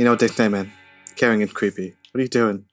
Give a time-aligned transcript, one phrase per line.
[0.00, 0.72] You know what they say, man.
[1.16, 1.94] Caring and creepy.
[2.10, 2.64] What are you doing?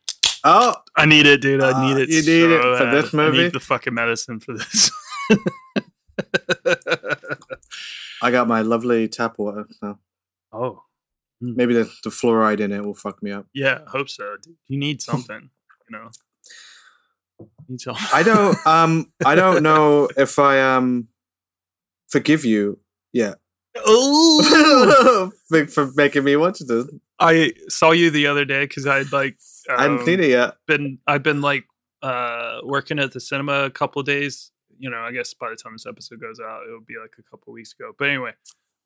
[0.45, 1.61] Oh, I need it, dude.
[1.61, 2.07] I need it.
[2.07, 2.93] you need it for bad.
[2.93, 3.39] this movie.
[3.39, 4.91] I need the fucking medicine for this.
[8.21, 9.67] I got my lovely tap water.
[9.77, 9.99] So
[10.53, 10.83] oh,
[11.41, 13.45] maybe the, the fluoride in it will fuck me up.
[13.53, 13.79] yeah.
[13.85, 14.37] I hope so.
[14.41, 14.55] Dude.
[14.69, 15.49] You need something,
[15.89, 16.07] you know.
[17.67, 18.05] Need something.
[18.13, 18.57] I don't.
[18.65, 21.09] Um, I don't know if I um
[22.07, 22.79] forgive you
[23.11, 23.35] yet
[23.85, 26.87] Oh, for, for making me watch this.
[27.19, 29.37] I saw you the other day because I'd like.
[29.69, 30.55] I haven't um, seen it yet.
[30.67, 31.65] been I've been like
[32.03, 34.51] uh working at the cinema a couple days.
[34.79, 37.23] You know, I guess by the time this episode goes out, it'll be like a
[37.23, 37.93] couple weeks ago.
[37.97, 38.33] But anyway,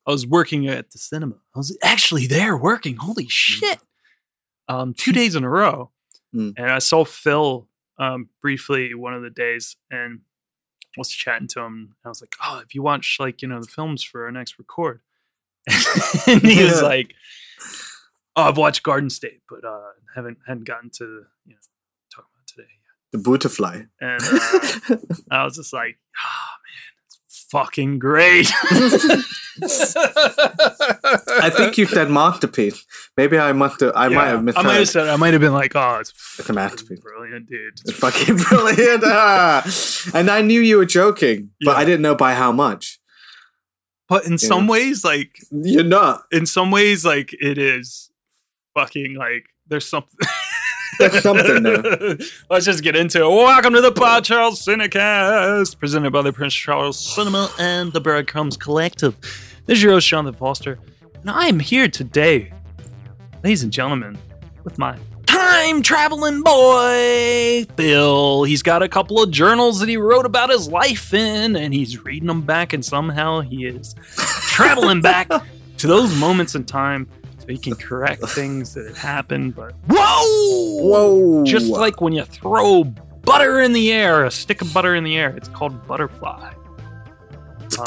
[0.08, 1.36] I was working at the cinema.
[1.56, 2.96] I was actually there working.
[2.96, 3.80] Holy shit!
[4.70, 5.92] Um, two days in a row,
[6.34, 6.54] Mm.
[6.56, 10.22] and I saw Fil um briefly one of the days, and
[10.98, 11.96] was chatting to him.
[12.06, 14.58] I was like, "Oh, if you watch like you know the films for our next
[14.58, 15.02] record,"
[16.28, 16.88] and he was Yeah.
[16.88, 17.14] like,
[18.36, 19.80] "Oh, I've watched Garden State, but uh
[20.16, 21.04] haven't hadn't gotten to
[21.46, 21.60] you know
[22.14, 22.70] talk about today."
[23.12, 23.84] The butterfly.
[24.00, 24.98] And uh,
[25.32, 26.94] I was just like, "Oh man,
[27.28, 28.52] it's fucking great."
[30.24, 32.86] I think you said masterpiece.
[33.18, 33.94] Maybe I must have.
[33.96, 35.08] I might Yeah, have I might have said.
[35.08, 37.00] I might have been like, "Oh, it's, It's a masterpiece.
[37.00, 39.04] brilliant, dude." It's fucking brilliant.
[39.14, 39.64] Ah.
[40.14, 41.78] And I knew you were joking, but Yeah.
[41.78, 43.00] I didn't know by how much.
[44.08, 46.24] But in some ways, like You're not.
[46.32, 48.10] in some ways, like it is
[48.74, 50.20] fucking like there's something.
[51.00, 52.18] There's something there.
[52.50, 53.28] Let's just get into it.
[53.28, 58.58] Welcome to the Pod Charles Cinecast, presented by the Prince Charles Cinema and the Breadcrumbs
[58.58, 59.16] Collective.
[59.66, 60.80] This is your host, Jonathan Foster,
[61.22, 62.52] and I am here today,
[63.42, 64.18] ladies and gentlemen,
[64.66, 68.44] with my time traveling boy, Fil.
[68.44, 72.04] He's got a couple of journals that he wrote about his life in, and he's
[72.04, 75.30] reading them back, and somehow he is traveling back
[75.78, 77.08] to those moments in time
[77.58, 79.56] so can correct things that have happened.
[79.56, 81.44] But whoa, Whoa.
[81.46, 85.18] Just like when you throw butter in the air, a stick of butter in the
[85.18, 86.54] air, it's called butterfly.
[87.80, 87.86] Um,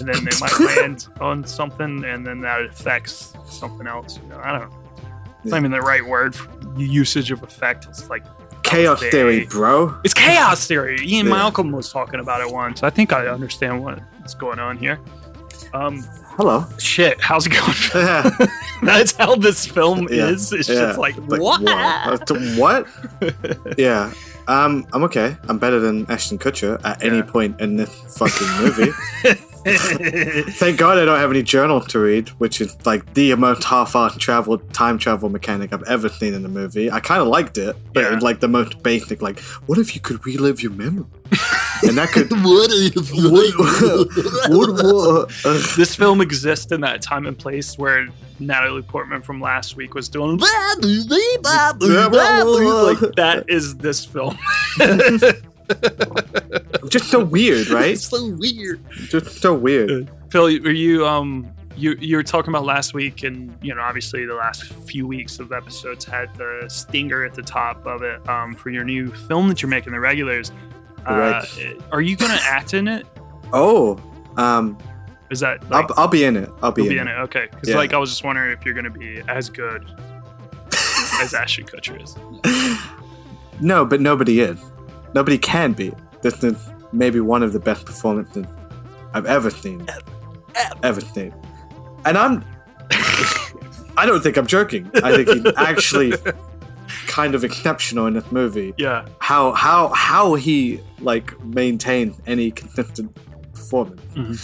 [0.00, 4.18] and then they might land on something, and then that affects something else.
[4.22, 4.76] You know, I don't know.
[5.42, 6.50] It's not even the right word for
[6.80, 7.86] usage of effect.
[7.88, 8.24] It's like
[8.62, 9.96] chaos They- theory, bro.
[10.04, 10.96] it's chaos theory.
[11.02, 11.32] Ian Yeah.
[11.32, 12.82] Malcolm was talking about it once.
[12.82, 14.98] I think I understand what's going on here.
[15.74, 16.04] Um,
[16.36, 16.66] Hello.
[16.78, 17.74] shit, how's it going?
[17.94, 18.30] Yeah.
[18.82, 20.52] That's how this film Yeah, is.
[20.52, 20.74] It's yeah.
[20.74, 21.62] just like, what?
[21.66, 22.86] Uh, to- what?
[23.78, 24.12] yeah.
[24.46, 25.36] Um, I'm okay.
[25.48, 28.92] I'm better than Ashton Kutcher at any point in this fucking movie.
[30.52, 34.18] Thank God I don't have any journal to read, which is like the most half-assed
[34.18, 36.90] travel time travel mechanic I've ever seen in a movie.
[36.90, 38.18] I kind of liked it, but Yeah.
[38.20, 39.20] like the most basic.
[39.22, 41.06] Like, what if you could relive your memory?
[41.82, 42.30] And that could.
[42.36, 45.76] What if what, what, what, ugh.
[45.76, 50.08] this film exists in that time and place where Natalie Portman from last week was
[50.08, 50.38] doing
[53.00, 54.38] like that is this film.
[56.88, 57.92] just so weird, right?
[57.92, 58.80] It's so weird.
[59.08, 60.10] Just so weird.
[60.30, 64.24] Fil, were you um you you were talking about last week, and you know obviously
[64.24, 68.54] the last few weeks of episodes had the stinger at the top of it um,
[68.54, 70.52] for your new film that you're making, the regulars.
[71.06, 71.44] Uh,
[71.92, 73.06] are you going to act in it?
[73.52, 73.98] Oh,
[74.36, 74.76] um,
[75.30, 76.50] Is that like, I'll, I'll be in it.
[76.62, 77.12] I'll be, in, be in it.
[77.12, 77.20] it?
[77.22, 77.76] Okay, because Yeah.
[77.76, 79.84] like I was just wondering if you're going to be as good
[81.20, 82.16] as Ashton Kutcher is.
[83.60, 84.58] No, but nobody is.
[85.14, 85.92] Nobody can be.
[86.22, 86.56] This is
[86.92, 88.46] maybe one of the best performances
[89.14, 89.86] I've ever seen.
[90.82, 91.32] Ever seen.
[92.04, 92.44] And I'm.
[93.98, 94.90] I don't think I'm joking.
[95.02, 96.12] I think he's actually
[97.16, 98.74] kind of exceptional in this movie.
[98.76, 100.80] Yeah, How how how he
[101.10, 103.08] like maintains any consistent
[103.54, 104.36] performance Mhm.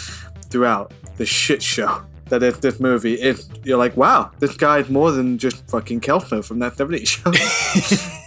[0.50, 0.86] throughout
[1.18, 1.90] the shit show
[2.30, 3.14] that is this movie.
[3.28, 7.30] Is you're like, wow, this guy's more than just fucking Kelso from that 70s show.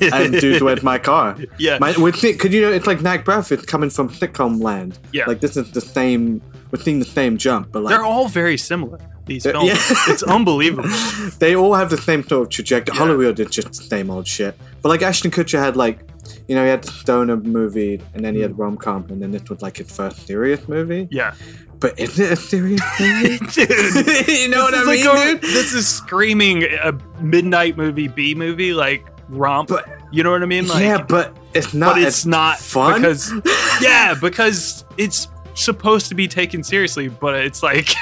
[0.16, 1.36] and dude, where's my car?
[1.58, 5.00] yeah, My, think, could you know, it's like Knack Breath, it's coming from sitcom land.
[5.12, 5.26] Yeah.
[5.26, 8.58] Like, this is the same, we're seeing the same jump, but like, they're all very
[8.58, 9.00] similar.
[9.26, 9.76] These uh, films, yeah.
[10.08, 10.90] it's unbelievable.
[11.40, 12.96] they all have the same sort of trajectory.
[12.96, 13.00] Yeah.
[13.00, 14.56] Hollywood is just the same old shit.
[14.82, 16.00] But like, Ashton Kutcher had like,
[16.48, 18.62] you know, he had the stoner movie, and then he had hmm.
[18.62, 21.08] rom com, and then this was like his first serious movie.
[21.12, 21.34] Yeah,
[21.80, 23.38] But is it a serious movie?
[23.38, 24.28] dude.
[24.28, 25.40] you know what I mean, like a-?
[25.42, 29.70] This is screaming a midnight movie, B movie, like romp.
[29.70, 30.68] But- you know what I mean?
[30.68, 31.96] Like, yeah, but it's not.
[31.96, 33.02] but it's not fun.
[33.02, 33.34] because
[33.82, 37.94] yeah, because it's supposed to be taken seriously, but it's like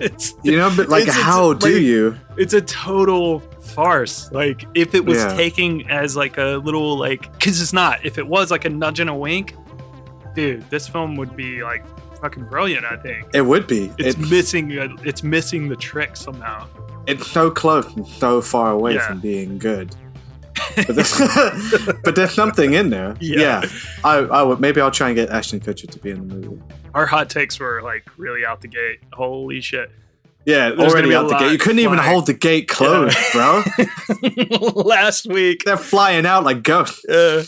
[0.00, 2.16] it's you know, but like, It's- it's how do like- you?
[2.36, 4.30] it's a total farce.
[4.32, 5.34] Like if it was Yeah.
[5.36, 8.04] taking as like a little like because it's not.
[8.04, 9.54] If it was like a nudge and a wink,
[10.34, 11.84] dude, this film would be like
[12.20, 12.84] fucking brilliant.
[12.84, 13.92] I think It would be.
[13.98, 14.70] it's It- missing.
[15.04, 16.66] It's missing the trick somehow.
[17.06, 19.06] it's so close and so far away Yeah.
[19.08, 19.96] from being good.
[20.76, 21.18] But there's,
[22.04, 23.16] but there's something in there.
[23.20, 23.62] Yeah.
[23.62, 23.68] Yeah,
[24.04, 26.62] I, I would maybe I'll try and get Ashton Kutcher to be in the movie.
[26.94, 29.00] Our hot takes were like really out the gate.
[29.12, 29.90] Holy shit.
[30.46, 31.52] Yeah, There's already out the gate.
[31.52, 33.62] You couldn't even hold the gate closed, bro.
[34.74, 37.04] Last week, They're flying out like ghosts.
[37.06, 37.44] uh,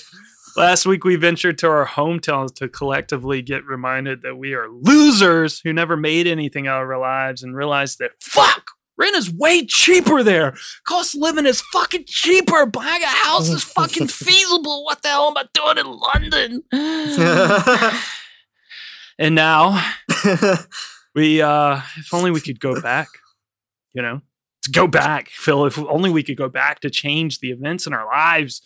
[0.56, 5.60] last week we ventured to our hometowns to collectively get reminded that we are losers
[5.60, 8.72] who never made anything out of our lives and realized that fuck,
[9.02, 10.54] rent is way cheaper there.
[10.84, 12.66] Cost of living is fucking cheaper.
[12.66, 14.84] Buying a house is fucking feasible.
[14.84, 16.62] What the hell am I doing in London?
[19.19, 19.93] and now
[21.14, 23.08] we uh if only we could go back
[23.94, 24.22] you know
[24.62, 27.93] to go back fil if only we could go back to change the events in
[27.93, 28.62] our lives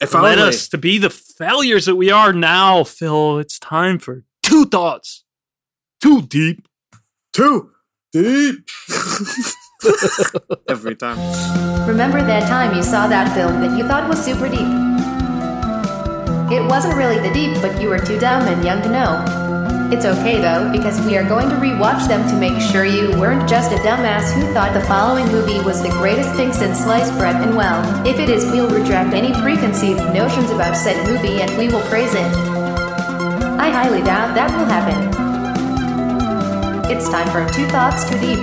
[0.00, 0.48] if led only.
[0.48, 5.24] us to be the failures that we are now fil it's time for two thoughts
[6.00, 6.66] too deep
[7.32, 7.70] Too
[8.12, 8.68] deep.
[10.68, 11.18] Every time.
[11.86, 14.66] Remember that time you saw that film that you thought was super deep?
[16.50, 19.46] It wasn't really the deep, but you were too dumb and young to know.
[19.92, 23.48] It's okay though, because we are going to rewatch them to make sure you weren't
[23.48, 27.36] just a dumbass who thought the following movie was the greatest thing since sliced bread,
[27.36, 31.68] and well, if it is, we'll retract any preconceived notions about said movie and we
[31.68, 32.26] will praise it.
[33.58, 35.25] I highly doubt that will happen.
[36.88, 38.38] It's time for Two Thoughts Too Deep.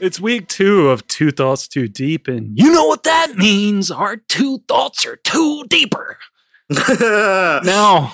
[0.00, 4.16] it's week two of two thoughts too deep and you know what that means our
[4.16, 6.18] two thoughts are too deeper
[7.00, 8.12] now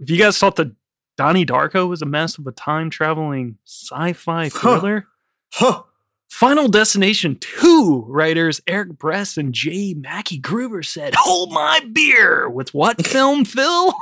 [0.00, 0.72] if you guys thought that
[1.18, 5.06] donnie darko was a mess of a time traveling sci-fi thriller
[5.52, 5.82] Huh.
[6.30, 9.94] Final Destination 2 writers Eric Bress and J.
[9.96, 12.48] Mackye Gruber said, Hold my beer!
[12.48, 13.92] With what film, Fil?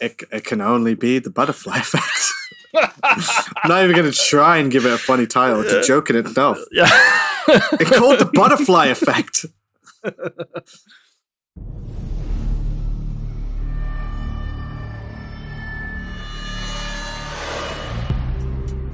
[0.00, 2.08] It, it can only be the butterfly effect.
[3.04, 5.60] I'm not even gonna try and give it a funny title.
[5.60, 6.58] It's a joke in itself.
[6.72, 6.88] yeah.
[7.48, 9.46] It's called the butterfly effect.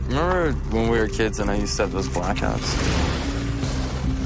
[0.08, 3.38] Remember when we were kids and I used to have those blackouts?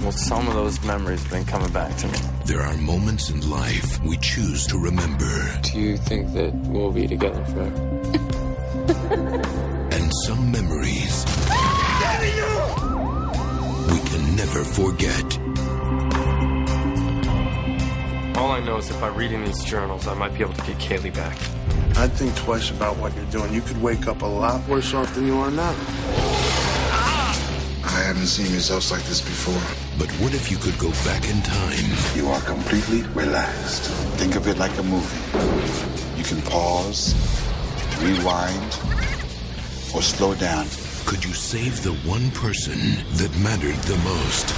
[0.03, 2.19] Well, some of those memories have been coming back to me.
[2.45, 7.07] There are moments in life we choose to remember, Do you think that we'll be
[7.07, 7.73] together forever?
[9.93, 11.25] and some memories
[13.93, 15.39] we can never forget.
[18.37, 20.63] All I know is if I read in these journals, I might be able to
[20.63, 21.39] get Kayleigh back.
[21.97, 23.55] I'd think twice about what you're doing.
[23.55, 25.77] You could wake up a lot worse off than you are now.
[27.85, 29.63] I haven't seen results like this before.
[29.99, 31.85] But what if you could go back in time
[32.17, 33.91] You are completely relaxed.
[34.19, 35.23] Think of it like a movie.
[36.17, 37.15] You can pause,
[38.01, 38.73] rewind,
[39.95, 40.67] or slow down.
[41.05, 42.79] Could you save the one person
[43.19, 44.51] that mattered the most?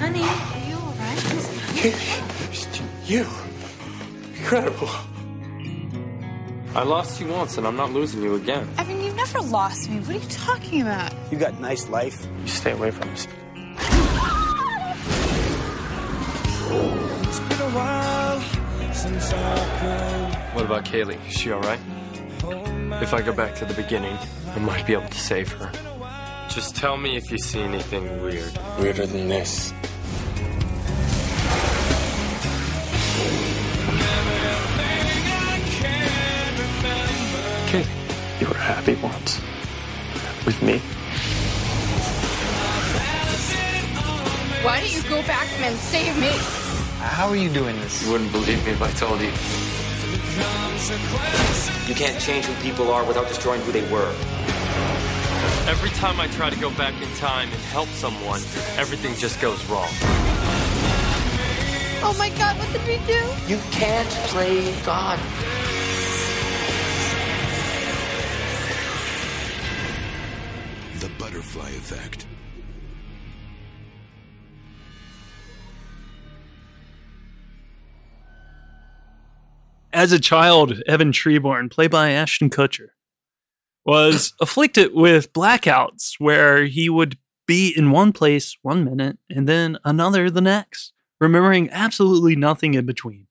[0.00, 1.22] Honey, are you alright?
[3.06, 3.26] You!
[4.36, 4.90] Incredible.
[6.74, 8.66] I lost you once and I'm not losing you again.
[8.78, 10.00] I mean, you've never lost me.
[10.00, 11.12] What are you talking about?
[11.30, 12.26] You got nice life.
[12.40, 13.26] You stay away from us.
[20.54, 21.24] What about Kayleigh?
[21.28, 21.78] Is she alright?
[23.00, 24.18] If I go back to the beginning,
[24.56, 25.70] I might be able to save her.
[26.48, 28.58] Just tell me if you see anything weird.
[28.80, 29.72] Weirder than this.
[45.62, 46.30] You and save me?
[46.98, 48.04] How are you doing this?
[48.04, 49.32] You wouldn't believe me if I told you.
[51.88, 54.12] You can't change who people are without destroying who they were.
[55.68, 58.40] Every time I try to go back in time and help someone,
[58.76, 59.88] everything just goes wrong.
[62.04, 63.20] Oh my god, what did we do?
[63.46, 65.18] You can't play God.
[70.98, 72.26] The butterfly effect.
[79.92, 82.88] As a child, Evan Treborn, played by Ashton Kutcher,
[83.84, 89.76] was afflicted with blackouts where he would be in one place one minute and then
[89.84, 93.26] another the next, remembering absolutely nothing in between.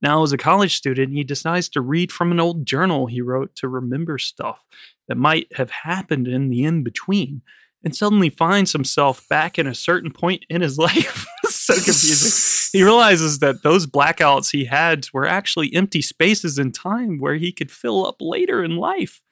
[0.00, 3.54] Now, as a college student, he decides to read from an old journal he wrote
[3.56, 4.64] to remember stuff
[5.08, 7.42] that might have happened in the in between
[7.84, 11.26] and suddenly finds himself back in a certain point in his life.
[11.44, 12.52] so confusing.
[12.72, 17.52] He realizes that those blackouts he had were actually empty spaces in time where he
[17.52, 19.22] could fill up later in life.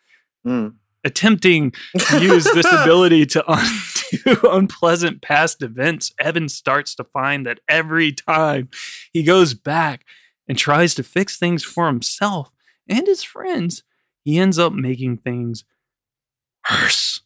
[0.47, 0.75] Mm.
[1.05, 7.61] attempting to use this ability to undo unpleasant past events, Evan starts to find that
[7.69, 8.69] every time
[9.12, 10.05] he goes back
[10.49, 12.50] and tries to fix things for himself
[12.88, 13.83] and his friends,
[14.23, 15.64] he ends up making things
[16.71, 17.23] worse.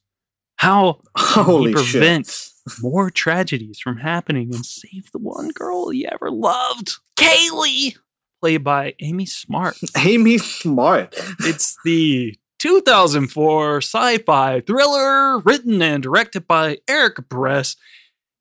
[0.57, 2.48] How Holy he prevent shit.
[2.80, 6.92] More tragedies from happening and save the one girl he ever loved?
[7.16, 7.96] Kayleigh,
[8.40, 9.76] played by Amy Smart.
[9.96, 11.14] Amy Smart.
[11.40, 17.76] It's the 2004 sci-fi thriller written and directed by Eric Bress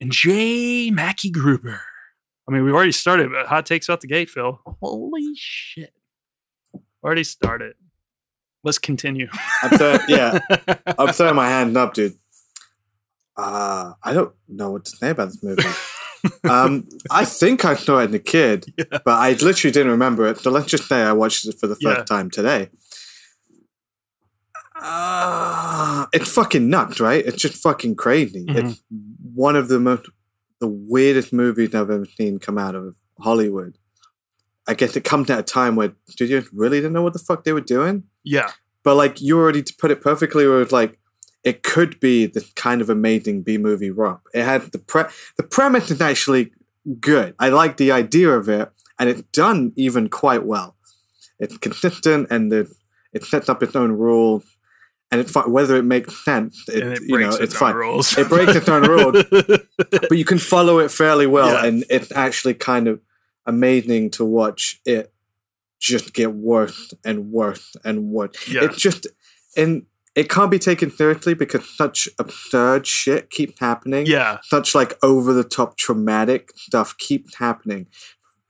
[0.01, 0.91] and J.
[0.91, 1.81] Mackye Gruber.
[2.47, 4.61] I mean, we've already started, but hot takes out the gate, Fil.
[4.81, 5.93] Holy shit.
[7.03, 7.73] Already started.
[8.63, 9.27] Let's continue.
[9.63, 10.39] I'm th- yeah,
[10.97, 12.13] I'm throwing my hand up, dude.
[13.37, 15.63] Uh, I don't know what to say about this movie.
[16.49, 20.39] um, I think I saw it as a kid, but I literally didn't remember it.
[20.39, 22.03] So let's just say I watched it for the first Yeah.
[22.03, 22.69] time today.
[24.79, 27.25] Uh, it's fucking nuts, right?
[27.25, 28.45] It's just fucking crazy.
[28.45, 28.55] Mhm.
[28.71, 28.83] It's
[29.33, 30.09] one of the most,
[30.59, 33.77] the weirdest movies I've ever seen come out of Hollywood.
[34.67, 37.43] I guess it comes at a time where studios really didn't know what the fuck
[37.43, 38.51] they were doing Yeah.
[38.83, 40.99] but like you already put it perfectly where it's like
[41.47, 44.19] it could be this kind of amazing B movie romp.
[44.33, 45.03] It had the pre
[45.37, 46.51] the premise is actually
[46.99, 47.35] good.
[47.39, 50.75] I like the idea of it, and it's done even quite well.
[51.39, 52.61] It's consistent and the
[53.13, 54.43] it sets up its own rules,
[55.09, 56.67] and it's fine whether it makes sense.
[56.67, 57.75] It, it you know, breaks it's fine.
[57.75, 58.17] rules.
[58.17, 59.23] It breaks its own rules,
[60.09, 61.65] but you can follow it fairly well, Yeah.
[61.65, 62.99] and it's actually kind of
[63.45, 65.13] amazing to watch it
[65.79, 68.35] just get worse and worse and worse.
[68.49, 68.65] Yeah.
[68.65, 69.07] It's just
[69.55, 69.85] and
[70.17, 74.07] it can't be taken seriously because such absurd shit keeps happening.
[74.07, 74.39] Yeah.
[74.41, 77.85] Such like over the top traumatic stuff keeps happening.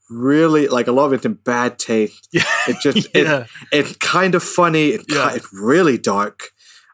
[0.10, 2.30] Really, like a lot of it's in bad taste.
[2.34, 2.44] Yeah.
[2.70, 3.42] It just Yeah.
[3.42, 4.90] it, it's kind of funny.
[4.92, 5.34] It's, Yeah.
[5.36, 6.52] it's really dark.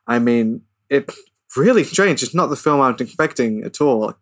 [0.08, 1.16] I mean, it's
[1.56, 2.24] really strange.
[2.24, 4.16] It's not the film I was expecting at all.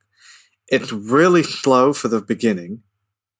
[0.67, 2.84] It's really slow for the beginning.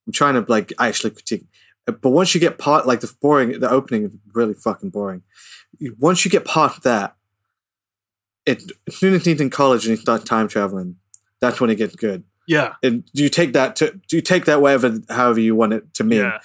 [0.06, 1.44] I'm trying to like actually critique,
[1.84, 5.22] but once you get part like the boring, the opening is really fucking boring.
[5.98, 7.16] Once you get past that,
[8.46, 10.96] it as soon as he's in college and he starts time traveling,
[11.40, 12.24] that's when it gets good.
[12.48, 12.74] Yeah.
[12.82, 15.94] And do you take that to do you take that whatever however you want it
[15.94, 16.20] to mean.
[16.20, 16.38] Yeah.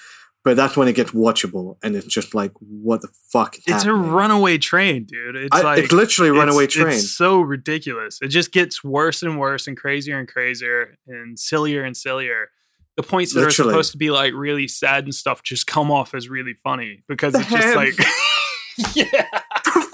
[0.44, 3.56] But that's when it gets watchable, and it's just like, what the fuck?
[3.66, 5.34] It's a runaway train, dude.
[5.36, 6.88] It's I- like it's literally a runaway train.
[6.94, 8.18] It's so ridiculous.
[8.22, 12.50] It just gets worse and worse and crazier and crazier and sillier and sillier.
[12.96, 13.70] The points that Literally.
[13.70, 17.02] are supposed to be like really sad and stuff just come off as really funny
[17.08, 17.94] because The it's just like
[18.94, 19.26] yeah,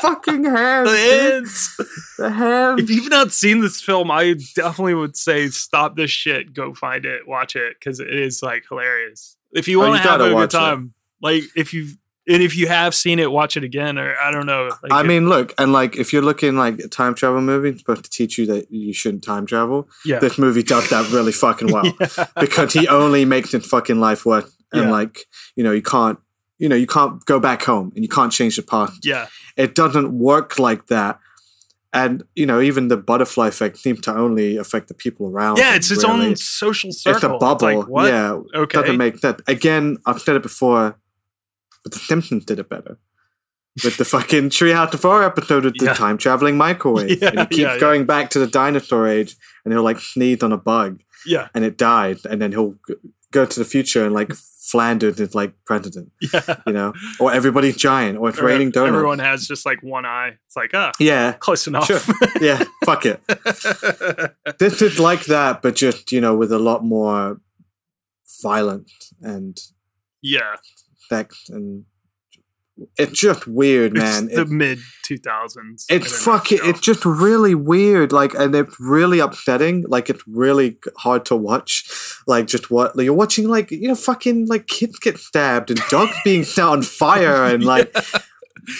[0.00, 0.90] fucking hands.
[0.90, 1.32] the dude.
[1.32, 1.76] hands.
[2.18, 2.82] The hands.
[2.82, 7.04] If you've not seen this film, I definitely would say stop this shit, go find
[7.04, 9.36] it, watch it because it is like hilarious.
[9.52, 10.58] If you Oh, want you to have a good watch it.
[10.58, 14.30] time, like if you've and if you have seen it, watch it again or I
[14.30, 14.70] don't know.
[14.82, 17.68] Like I it- mean, look, and like if you're looking like a time travel movie,
[17.68, 19.88] it's supposed to teach you that you shouldn't time travel.
[20.06, 20.20] Yeah.
[20.20, 21.92] This movie does that really fucking well
[22.40, 24.90] because he only makes his fucking life worth, and Yeah.
[24.90, 26.18] like you know, you can't,
[26.58, 29.04] you know, you can't go back home and you can't change the past.
[29.04, 29.26] yeah.
[29.56, 31.18] It doesn't work like that.
[31.92, 35.58] And you know, even the butterfly effect seems to only affect the people around.
[35.58, 36.26] Yeah, it's its really.
[36.28, 37.16] own social circle.
[37.16, 37.78] It's a bubble.
[37.80, 38.06] like, what?
[38.12, 38.80] Yeah, Okay.
[38.80, 39.40] doesn't make sense.
[39.46, 40.98] Again, I've said it before,
[41.84, 42.98] but The Simpsons did it better.
[43.84, 45.94] With the fucking Treehouse of Horror episode of the Yeah.
[45.94, 47.10] time traveling microwave.
[47.22, 47.78] Yeah, and he keeps yeah.
[47.78, 51.48] going back to the dinosaur age and he'll like sneeze on a bug Yeah.
[51.54, 52.18] and it died.
[52.28, 52.76] And then he'll
[53.32, 54.32] go to the future and like
[54.70, 56.56] Flanders is like president, Yeah.
[56.66, 56.94] you know?
[57.20, 58.94] Or everybody's giant or it's Or raining donuts.
[58.94, 60.38] Everyone has just like one eye.
[60.46, 61.32] It's like, ah, yeah.
[61.32, 61.86] close enough.
[61.86, 62.00] Sure.
[62.40, 62.62] Yeah.
[62.84, 63.20] Fuck it.
[64.58, 67.40] this is like that, but just, you know, with a lot more
[68.42, 68.90] violent
[69.20, 69.58] and
[70.22, 70.56] yeah.
[71.08, 71.84] sex and
[72.98, 74.24] it's just weird, man.
[74.24, 74.78] It's the It- mid
[75.08, 75.84] 2000s.
[75.90, 81.24] it's fucking it's just really weird like and it's really upsetting like it's really hard
[81.26, 81.84] to watch
[82.26, 85.80] like just what like, you're watching like you know fucking like kids get stabbed and
[85.90, 87.94] dogs being set on fire and like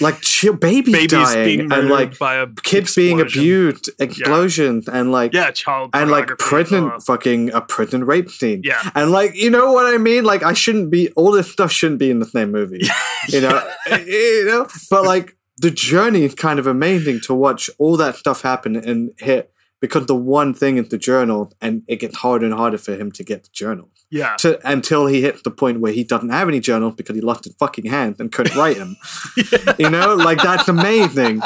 [0.01, 3.41] like chi- babies, Babies dying being and like by a kids being explosion.
[3.41, 8.61] abused explosions and like Yeah, child and like prison Uh, fucking a prison rape scene.
[8.63, 8.81] Yeah.
[8.95, 10.23] and like you know what i mean?
[10.23, 12.81] Like i shouldn't be all this stuff shouldn't be in the same movie
[13.29, 13.61] you know?
[14.05, 14.67] You know?
[14.89, 19.11] But like the journey is kind of amazing to watch all that stuff happen and
[19.19, 19.51] hit
[19.85, 23.11] because the one thing is the journal and it gets harder and harder for him
[23.11, 24.35] to get the journal yeah.
[24.37, 27.43] to, until he hits the point where he doesn't have any journals because he lost
[27.43, 28.97] his fucking hands and couldn't write them
[29.77, 31.39] you know like that's amazing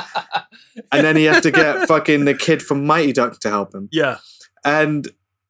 [0.94, 3.90] and then he has to get fucking the kid from mighty Duck to help him
[3.92, 4.20] Yeah.
[4.64, 5.06] and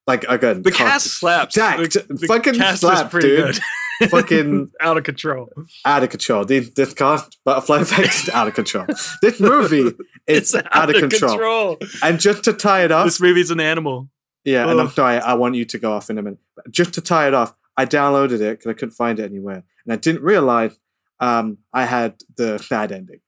[0.07, 1.53] like again The cast slaps.
[1.53, 1.93] Jacked.
[1.93, 3.59] The, the fucking cast slap, is pretty dude.
[4.07, 5.49] Fucking out of control.
[5.85, 6.45] out of control.
[6.45, 8.85] This, this cast butterfly effect is out of control.
[9.21, 9.77] This movie
[10.27, 11.77] is It's out, of control.
[12.03, 14.09] And just to tie it off, This movie's an animal.
[14.45, 16.39] yeah, and I'm sorry, I want you to go off in a minute.
[16.55, 19.63] But just to tie it off, I downloaded it because I couldn't find it anywhere,
[19.85, 20.77] and I didn't realize
[21.19, 23.19] um, I had the bad ending.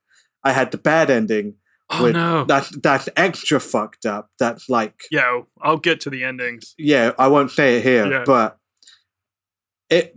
[0.44, 1.56] I had the bad ending.
[1.94, 2.46] Oh with no.
[2.46, 4.30] That that's extra fucked up.
[4.40, 5.42] That's like yeah.
[5.62, 6.74] I'll get to the endings.
[6.78, 8.24] yeah, I won't say it here, Yeah.
[8.25, 8.58] but
[9.90, 10.16] it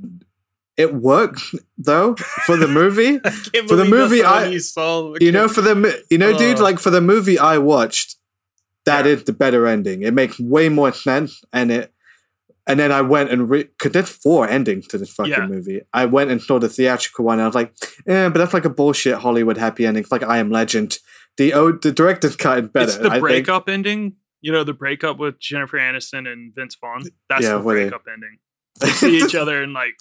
[0.77, 1.41] it worked
[1.79, 2.15] though
[2.47, 3.19] for the movie.
[3.69, 5.15] For the movie, I- you saw.
[5.21, 6.63] you know, for the you know, dude, Oh.
[6.63, 8.17] like for the movie I watched,
[8.85, 9.25] that is Yeah.
[9.27, 10.03] the better ending.
[10.03, 11.91] It makes way more sense, and it.
[12.67, 15.47] And then I went and re- cause there's four endings to this fucking Yeah.
[15.47, 15.83] movie.
[15.93, 17.35] I went and saw the theatrical one.
[17.39, 17.75] And I was like,
[18.07, 20.03] eh, but that's like a bullshit Hollywood happy ending.
[20.03, 20.99] It's like I Am Legend.
[21.37, 22.87] The oh, the director's cut is better.
[22.87, 23.21] it's the I think.
[23.21, 24.15] breakup ending.
[24.41, 27.03] You know, the breakup with Jennifer Aniston and Vince Vaughn.
[27.29, 28.39] That's Yeah, the they- breakup ending.
[28.81, 29.95] They see each other and like,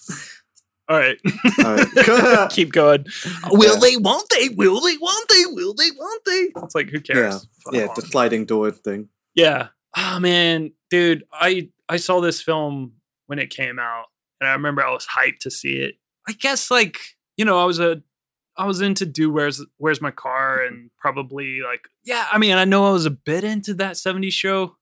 [0.88, 1.16] all right,
[1.64, 2.50] All right.
[2.50, 3.06] keep going.
[3.50, 3.80] Will Yeah.
[3.80, 3.96] they?
[3.96, 4.48] Won't they?
[4.50, 4.96] Will they?
[4.98, 5.44] Won't they?
[5.46, 5.90] Will they?
[5.96, 6.48] Won't they?
[6.62, 7.46] It's like who cares?
[7.64, 9.08] Fuck yeah, the sliding door thing.
[9.34, 9.68] Yeah.
[9.96, 12.94] Oh man, dude, I I saw this film
[13.26, 14.06] when it came out,
[14.40, 15.94] and I remember I was hyped to see it.
[16.28, 16.98] I guess like
[17.36, 18.02] you know I was a
[18.56, 22.64] I was into do where's where's my car and probably like yeah I mean I
[22.64, 24.76] know I was a bit into that '70s show.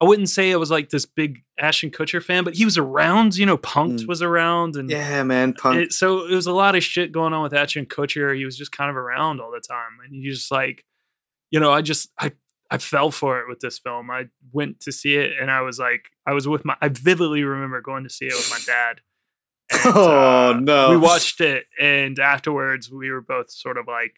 [0.00, 3.36] I wouldn't say it was like this big Ashton Kutcher fan, but he was around.
[3.36, 4.06] You know, Punk'd Mm.
[4.08, 5.76] was around, and Yeah, man, punk.
[5.78, 8.36] it, so it was a lot of shit going on with Ashton Kutcher.
[8.36, 10.84] He was just kind of around all the time, and you just like,
[11.50, 12.32] you know, I just I
[12.70, 14.10] I fell for it with this film.
[14.10, 16.76] I went to see it, and I was like, I was with my.
[16.82, 19.00] I vividly remember going to see it with my dad.
[19.84, 20.90] And, Oh, uh, no.
[20.90, 24.14] We watched it, and afterwards, we were both sort of like,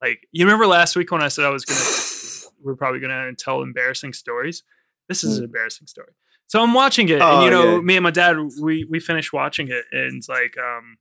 [0.00, 3.62] like you remember last week when I said I was gonna, we're probably gonna tell
[3.62, 4.62] embarrassing stories.
[5.08, 6.12] This is an embarrassing story.
[6.52, 7.40] So I'm watching it, and Mm.
[7.40, 7.80] Oh, you know, yeah.
[7.80, 10.98] me and my dad, we we finished watching it, and it's like, um,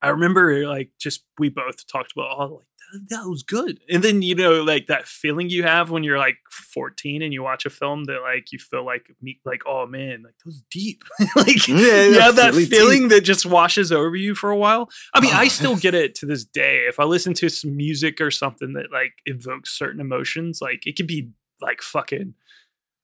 [0.00, 4.04] I remember like just we both talked about, oh, like that, that was good, and
[4.04, 6.36] then you know, like that feeling you have when you're like
[6.74, 10.22] 14 and you watch a film that like you feel like me, like oh man,
[10.22, 11.02] like that was deep,
[11.34, 13.10] like Yeah, you have that absolutely feeling deep.
[13.10, 14.88] that just washes over you for a while.
[15.12, 15.48] I mean, I Oh.
[15.48, 16.84] still get it to this day.
[16.88, 20.94] If I listen to some music or something that like evokes certain emotions, like it
[20.96, 21.30] could be
[21.60, 22.34] like fucking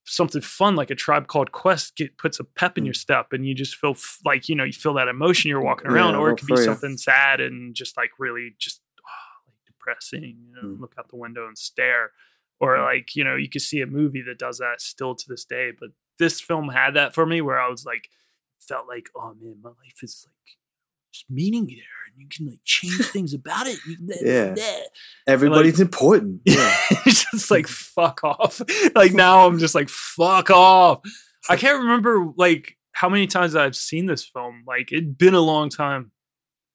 [0.05, 2.79] something fun, like a tribe called Quest, get puts a pep Mm.
[2.79, 5.49] in your step, and you just feel f- like you know you feel that emotion
[5.49, 6.65] you're walking around, Yeah, or it could be you.
[6.65, 8.81] something sad and just like really just
[9.47, 10.23] like depressing.
[10.25, 10.81] You know, Mm.
[10.81, 12.13] look out the window and stare,
[12.59, 15.45] or like you know you could see a movie that does that still to this
[15.45, 15.71] day.
[15.79, 18.09] But this film had that for me, where I was like
[18.59, 20.57] felt like, oh man, my life is like
[21.29, 21.77] meaning there,
[22.13, 23.79] and you can like change things about it.
[23.87, 24.81] You- blah, blah, Yeah.
[25.27, 26.43] Everybody's important.
[26.47, 26.75] Yeah.
[27.07, 28.61] it's just like fuck off.
[28.95, 31.01] Like now I'm just like fuck off.
[31.49, 34.65] I can't remember like how many times I've seen this film.
[34.67, 36.13] Like it'd been a long time.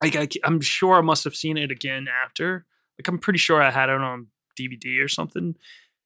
[0.02, 2.66] Like I, am sure I must have seen it again after.
[3.00, 4.28] Like I'm pretty sure I had it on
[4.60, 5.56] DVD or something.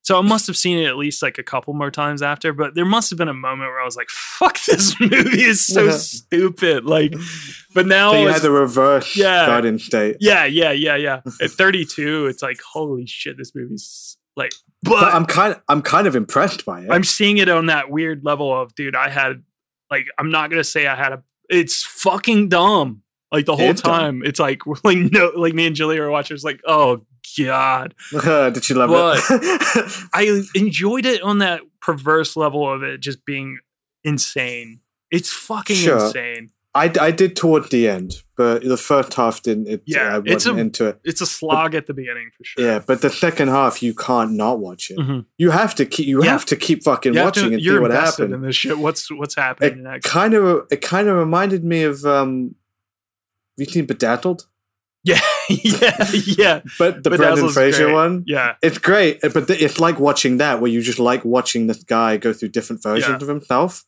[0.09, 2.51] So I must have seen it at least like a couple more times after.
[2.51, 5.63] But there must have been a moment where I was like, "Fuck, this movie is
[5.63, 7.13] so stupid." Like,
[7.75, 9.45] but now so you it's- had the reverse Yeah.
[9.45, 10.17] garden state.
[10.19, 11.21] yeah, yeah, yeah, yeah.
[11.43, 15.83] At 32, it's like, holy shit, this movie's like, but, But I'm kind of I'm
[15.83, 16.87] kind of impressed by it.
[16.89, 19.43] I'm seeing it on that weird level of, dude, I had,
[19.91, 23.03] like, I'm not gonna say I had a, it's fucking dumb.
[23.31, 26.09] Like the whole It's time, it's like, we're like, no, like me and Julia are
[26.11, 26.35] watching.
[26.35, 27.01] It's like, oh
[27.37, 30.09] god, Did you love it?
[30.13, 33.59] I enjoyed it on that perverse level of it just being
[34.03, 34.79] insane.
[35.11, 36.05] It's fucking Sure.
[36.05, 36.49] insane.
[36.75, 39.67] I, I did toward the end, but the first half didn't.
[39.67, 40.99] It, Yeah, I it's wasn't a- into it.
[41.03, 42.63] It's a slog at the beginning for sure.
[42.63, 44.99] Yeah, but the second half you can't not watch it.
[44.99, 45.25] Mhm.
[45.39, 46.05] You have to keep.
[46.07, 46.29] You Yeah.
[46.31, 48.35] have to keep fucking have to- watching and see what happened.
[48.35, 48.77] in this shit.
[48.77, 52.53] What's what's happening It kind of it kind of reminded me of um.
[53.59, 54.47] Have you seen Bedazzled?
[55.03, 55.19] Yeah,
[55.49, 56.05] yeah,
[56.37, 56.61] yeah.
[56.79, 57.93] But the Bedazzled's Brendan Fraser great.
[57.93, 58.23] one.
[58.27, 58.55] Yeah.
[58.61, 62.17] It's great, but th- it's like watching that where you just like watching this guy
[62.17, 63.15] go through different versions Yeah.
[63.15, 63.85] of himself.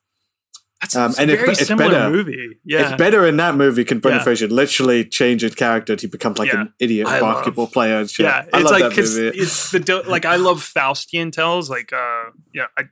[0.81, 2.09] That's Um, it's and a it's very be- it's similar better.
[2.09, 2.59] movie.
[2.65, 2.81] Yeah.
[2.89, 4.23] It's better in that movie can Brendan Yeah.
[4.23, 6.61] Fraser literally change his character He becomes like Yeah.
[6.61, 8.25] an idiot I love- basketball player and shit.
[8.25, 9.37] Yeah, I it's love like that because movie.
[9.37, 11.69] it's the do- like I love Faustian tales.
[11.69, 12.83] Like, uh, yeah, I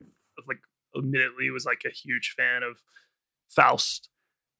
[0.48, 0.60] like
[0.96, 2.78] admittedly was like a huge fan of
[3.48, 4.09] Faust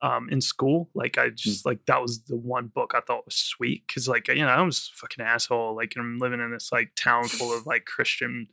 [0.02, 0.90] um in school.
[0.94, 4.28] Like, I just like that was the one book I thought was sweet because like
[4.28, 5.76] you know I was a fucking asshole.
[5.76, 8.48] Like, I'm living in this like town full of like Christian,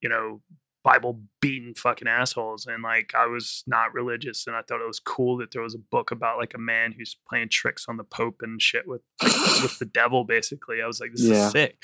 [0.00, 0.40] you know.
[0.82, 5.00] Bible beaten fucking assholes, and like I was not religious, and I thought it was
[5.00, 8.04] cool that there was a book about like a man who's playing tricks on the
[8.04, 10.24] Pope and shit with like, with the devil.
[10.24, 11.46] Basically, I was like, this Yeah.
[11.46, 11.82] is sick.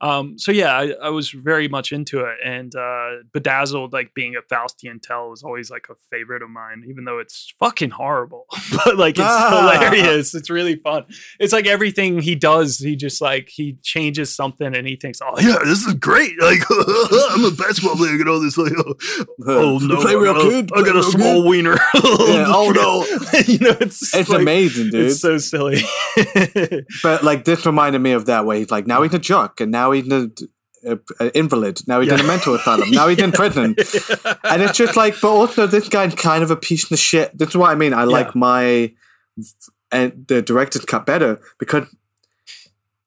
[0.00, 4.36] Um, so yeah, I, I was very much into it, and uh, Bedazzled, like being
[4.36, 8.46] a Faustian tell, was always like a favorite of mine, even though it's fucking horrible,
[8.84, 9.78] but like it's Ah.
[9.80, 10.34] hilarious.
[10.34, 11.04] It's really fun.
[11.40, 15.38] It's like everything he does, he just like he changes something, and he thinks, "Oh
[15.40, 16.34] yeah, this is great!
[16.40, 18.94] Like I'm a basketball player, and all this like, oh,
[19.46, 21.76] oh no, Play I real got a- good, I got a small good." wiener.
[21.94, 23.04] Yeah, oh, no.
[23.46, 25.06] you know, it's It's like- amazing, dude.
[25.06, 25.82] It's so silly.
[27.02, 28.58] But like this reminded me of that way.
[28.58, 30.30] he's like, now he's a jock, and now he's a,
[30.84, 33.74] a, an invalid, now he's in a mental asylum, now he's in prison,
[34.44, 37.36] and it's just like, but also this guy's kind of a piece of shit.
[37.36, 37.92] This is what I mean.
[37.92, 38.92] I like my
[39.92, 41.86] and the director's cut better because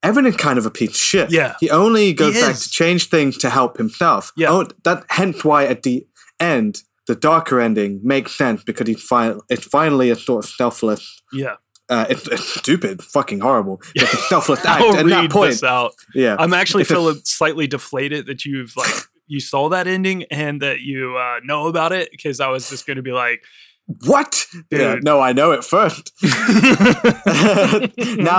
[0.01, 1.31] Evan is kind of a piece of shit.
[1.31, 1.55] Yeah.
[1.59, 4.31] he only goes He back to change things to help himself.
[4.37, 4.49] Yeah.
[4.49, 6.07] oh, that hence why at the
[6.39, 6.83] end.
[7.07, 11.55] The darker ending makes sense because he's fin- it's finally a sort of selfless yeah.
[11.89, 13.82] Uh, it's, it's stupid, fucking horrible.
[13.95, 14.82] It's a selfless act.
[14.82, 15.93] I'll At read that point, this out.
[16.13, 18.93] yeah, I'm actually feeling slightly deflated that you've like
[19.28, 22.86] you saw that ending and that you uh, know about it because I was just
[22.88, 23.43] going to be like,
[24.06, 24.45] what?
[24.71, 25.04] Yeah, Dude.
[25.04, 26.12] no, I know it first.
[26.23, 26.32] now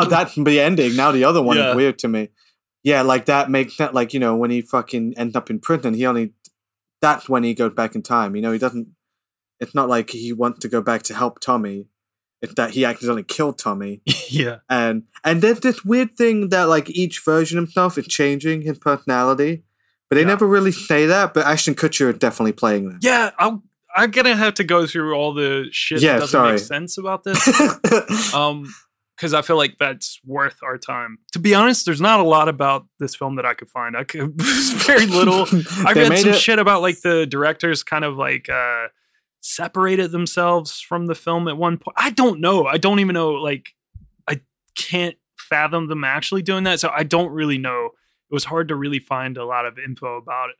[0.05, 0.97] that's the ending.
[0.97, 1.71] Now the other one Yeah.
[1.71, 2.29] is weird to me.
[2.83, 5.95] Yeah, like that makes that Like you know, when he fucking ends up in prison,
[5.95, 6.33] he only
[7.03, 8.35] that's when he goes back in time.
[8.37, 8.89] You know, he doesn't.
[9.59, 11.87] It's not like he wants to go back to help Tommy.
[12.43, 14.01] It's that he accidentally killed Tommy.
[14.31, 18.63] yeah, and and there's this weird thing that like each version of himself is changing
[18.63, 19.65] his personality,
[20.09, 21.35] but they never really say that.
[21.35, 22.99] But Ashton Kutcher is definitely playing that.
[23.03, 23.31] yeah.
[23.39, 23.63] I'm
[23.95, 26.53] I'm gonna have to go through all the shit Yeah, that doesn't sorry.
[26.53, 28.35] make sense about this.
[28.35, 28.73] um,
[29.17, 31.19] because I feel like that's worth our time.
[31.33, 33.95] To be honest, there's not a lot about this film that I could find.
[33.95, 35.47] I could very little.
[35.87, 38.87] I read some it- shit about like the directors kind of like uh
[39.41, 41.97] separated themselves from the film at one point.
[41.97, 42.67] I don't know.
[42.67, 43.33] I don't even know.
[43.33, 43.75] Like,
[44.29, 44.41] I
[44.77, 46.81] can't fathom them actually doing that.
[46.81, 47.87] So I don't really know.
[48.31, 50.57] It was hard to really find a lot of info about it.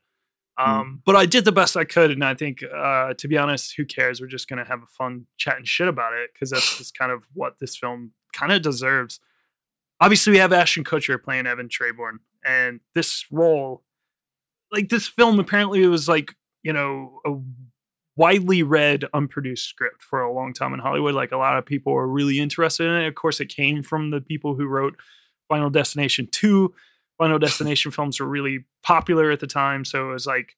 [0.57, 3.73] Um, but I did the best I could, and I think, uh, to be honest,
[3.75, 4.21] who cares?
[4.21, 7.11] We're just gonna have a fun chat and shit about it because that's just kind
[7.11, 9.19] of what this film kind of deserves.
[9.99, 13.83] Obviously, we have Ashton Kutcher playing Evan Treborn, and this role,
[14.71, 17.31] like this film, apparently it was like you know a
[18.15, 21.15] widely read unproduced script for a long time in Hollywood.
[21.15, 23.07] Like a lot of people were really interested in it.
[23.07, 24.95] Of course, it came from the people who wrote
[25.49, 26.73] Final Destination 2.
[27.17, 29.85] Final Destination films were really popular at the time.
[29.85, 30.55] So it was like,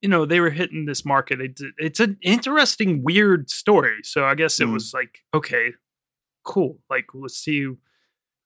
[0.00, 1.38] you know, they were hitting this market.
[1.56, 3.98] Did, it's an interesting, weird story.
[4.02, 4.72] So I guess it Mhm.
[4.74, 5.72] was like, okay,
[6.44, 6.80] cool.
[6.90, 7.68] Like, let's see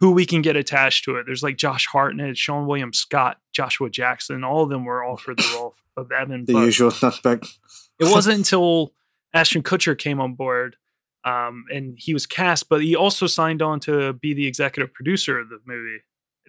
[0.00, 1.24] who we can get attached to it.
[1.26, 4.44] There's like Josh Hartnett, Seann William Scott, Joshua Jackson.
[4.44, 6.44] All of them were for the role of Evan.
[6.44, 7.58] the usual suspect.
[7.98, 8.92] it wasn't until
[9.32, 10.76] Ashton Kutcher came on board
[11.24, 15.40] um, and he was cast, but he also signed on to be the executive producer
[15.40, 16.02] of the movie.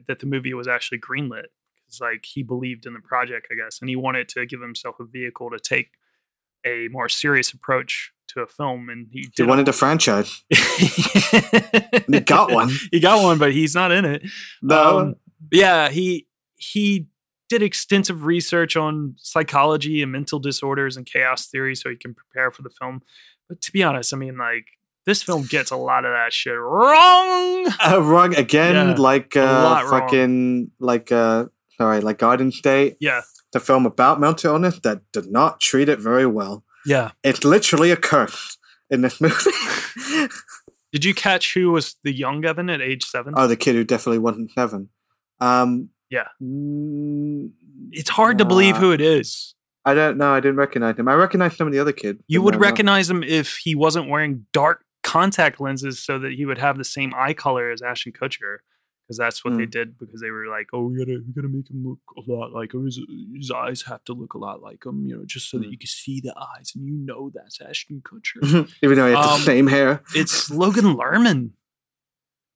[0.07, 3.79] That the movie was actually greenlit because, like, he believed in the project, I guess,
[3.81, 5.89] and he wanted to give himself a vehicle to take
[6.63, 8.89] a more serious approach to a film.
[8.89, 10.43] And he He wanted a franchise.
[12.09, 12.69] He got one.
[12.91, 14.23] he got one, but he's not in it.
[14.61, 14.99] No.
[14.99, 15.15] Um,
[15.51, 16.26] yeah, he
[16.57, 17.07] he
[17.49, 22.51] did extensive research on psychology and mental disorders and chaos theory so he can prepare
[22.51, 23.01] for the film.
[23.47, 24.65] But to be honest, I mean, like
[25.05, 27.67] this film gets a lot of that shit wrong.
[27.85, 30.01] Uh, wrong again, Yeah, like a uh, lot wrong.
[30.01, 31.45] fucking like uh,
[31.77, 33.21] sorry, like Garden State, Yeah,
[33.53, 36.65] the film about mental illness that did not treat it very well.
[36.85, 37.11] yeah.
[37.23, 38.57] It's literally a curse
[38.89, 39.35] in this movie.
[40.93, 43.33] Did you catch who was the young Evan at age seven?
[43.37, 44.89] oh, the kid who definitely wasn't seven.
[45.39, 47.51] Um, yeah, mm,
[47.91, 49.53] it's hard to believe who it is.
[49.85, 50.33] I don't know.
[50.33, 51.07] I didn't recognize him.
[51.07, 52.21] I recognize some of the other kids.
[52.27, 56.57] You would recognize him if he wasn't wearing dark contact lenses so that he would
[56.57, 58.57] have the same eye color as Ashton Kutcher.
[59.07, 59.71] Because that's what they Mm.
[59.71, 59.97] did.
[59.97, 62.73] Because they were like, "Oh, we gotta, we gotta make him look a lot like
[62.73, 62.83] him.
[62.83, 62.99] His,
[63.33, 65.71] his eyes have to look a lot like him, you know, just so that Mm.
[65.71, 68.41] you can see the eyes and you know that's Ashton Kutcher."
[68.83, 70.01] Even though he has Um, the same hair.
[70.13, 71.51] it's Logan Lerman.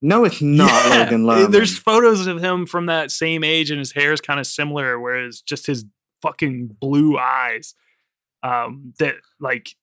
[0.02, 1.52] No, it's not Yeah, Logan Lerman.
[1.52, 5.00] There's photos of him from that same age, and his hair is kind of similar,
[5.00, 5.86] whereas just his
[6.22, 7.76] fucking blue eyes.
[8.44, 9.76] Um, that like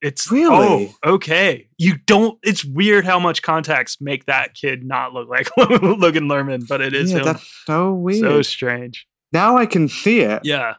[0.00, 0.94] it's Really?
[1.04, 1.68] oh okay.
[1.76, 2.38] You don't.
[2.42, 6.94] It's weird how much contacts make that kid not look like Logan Lerman, but it
[6.94, 7.24] is yeah, him.
[7.24, 8.20] that's so weird.
[8.20, 9.06] So strange.
[9.32, 10.40] now I can see it.
[10.44, 10.74] Yeah,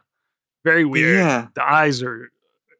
[0.64, 1.16] very weird.
[1.18, 1.48] Yeah.
[1.54, 2.30] the eyes are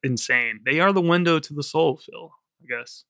[0.02, 0.60] insane.
[0.64, 2.32] They are the window to the soul, Fil.
[2.62, 3.04] I guess.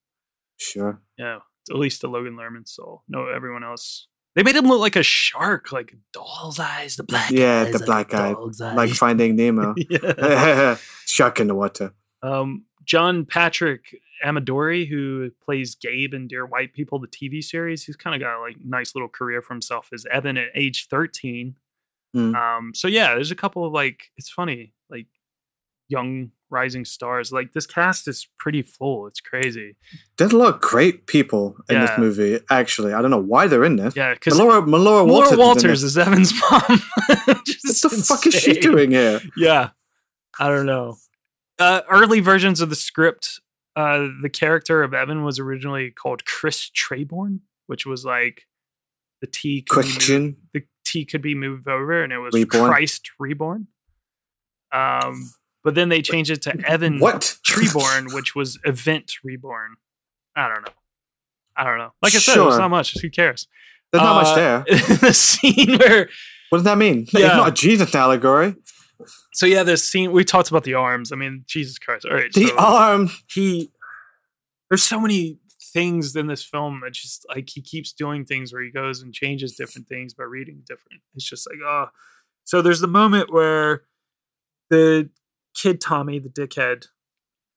[0.57, 1.01] Sure.
[1.17, 3.03] Yeah, at least the Logan Lerman soul.
[3.07, 4.07] No, everyone else.
[4.35, 8.09] They made him look like a shark, like doll's eyes, the black Yeah, the black
[8.09, 8.33] guy,
[8.73, 8.91] like.
[8.91, 9.73] Finding Nemo.
[11.05, 11.93] Shark in the water.
[12.21, 17.95] Um, John Patrick Amedori, who plays Gabe in Dear White People, the TV series, he's
[17.95, 21.55] kind of got a like nice little career for himself as Evan at age 13.
[22.15, 22.35] Mm.
[22.35, 25.07] Um, so yeah, there's a couple of like it's funny, like
[25.87, 27.31] young rising stars.
[27.31, 29.07] Like this cast is pretty full.
[29.07, 29.75] It's crazy.
[30.17, 31.85] There's a lot of great people in Yeah.
[31.87, 32.39] this movie.
[32.49, 33.95] Actually, I don't know why they're in this.
[33.95, 35.37] Yeah, because Melora, Melora Laura Walters.
[35.37, 36.81] Walters, is, Evan's mom.
[37.27, 37.45] What
[37.91, 39.21] the fuck is she doing here?
[39.37, 39.69] Yeah,
[40.39, 40.97] I don't know.
[41.59, 43.39] Uh, early versions of the script,
[43.75, 48.43] uh, the character of Evan was originally called Chris Trayborn, which was like
[49.21, 50.37] the T could be moved, Question.
[50.53, 52.69] the T could be moved over, and it was Reborn?
[52.71, 53.67] Christ Reborn.
[54.71, 55.31] Um,
[55.63, 57.37] but then they changed it to Evan What?
[57.45, 59.75] Treborn, which was Event Reborn.
[60.35, 60.71] I don't know.
[61.57, 61.91] I don't know.
[62.01, 62.45] Like I said, Sure.
[62.49, 62.99] there's not much.
[63.01, 63.47] Who cares?
[63.91, 64.63] There's not Uh, much there.
[64.97, 66.09] the scene where
[66.49, 67.05] What does that mean?
[67.11, 67.25] Yeah.
[67.27, 68.55] It's not a Jesus allegory.
[69.33, 71.11] so yeah, this scene we talked about the arms.
[71.11, 72.05] I mean, Jesus Christ.
[72.05, 72.31] All right.
[72.31, 73.09] The so arm.
[73.29, 73.71] he
[74.69, 75.39] there's so many
[75.73, 79.13] things in this film that just like he keeps doing things where he goes and
[79.13, 81.01] changes different things by reading different.
[81.15, 81.87] It's just like, oh.
[82.45, 83.83] So there's the moment where
[84.69, 85.09] the
[85.53, 86.87] kid Tommy, the dickhead,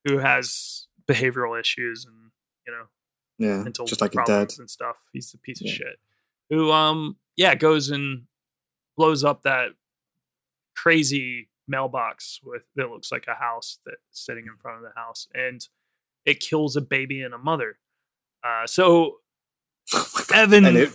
[0.05, 2.31] who has behavioral issues and
[2.67, 2.85] you know
[3.39, 4.97] Yeah, mental just like problems and stuff.
[5.13, 5.99] He's a piece of shit.
[6.51, 8.25] Who um yeah goes and
[8.97, 9.71] blows up that
[10.77, 15.29] crazy mailbox with that looks like a house that's sitting in front of the house
[15.35, 15.67] and
[16.25, 17.79] it kills a baby and a mother.
[18.45, 19.17] Uh, so
[20.35, 20.91] Evan and it,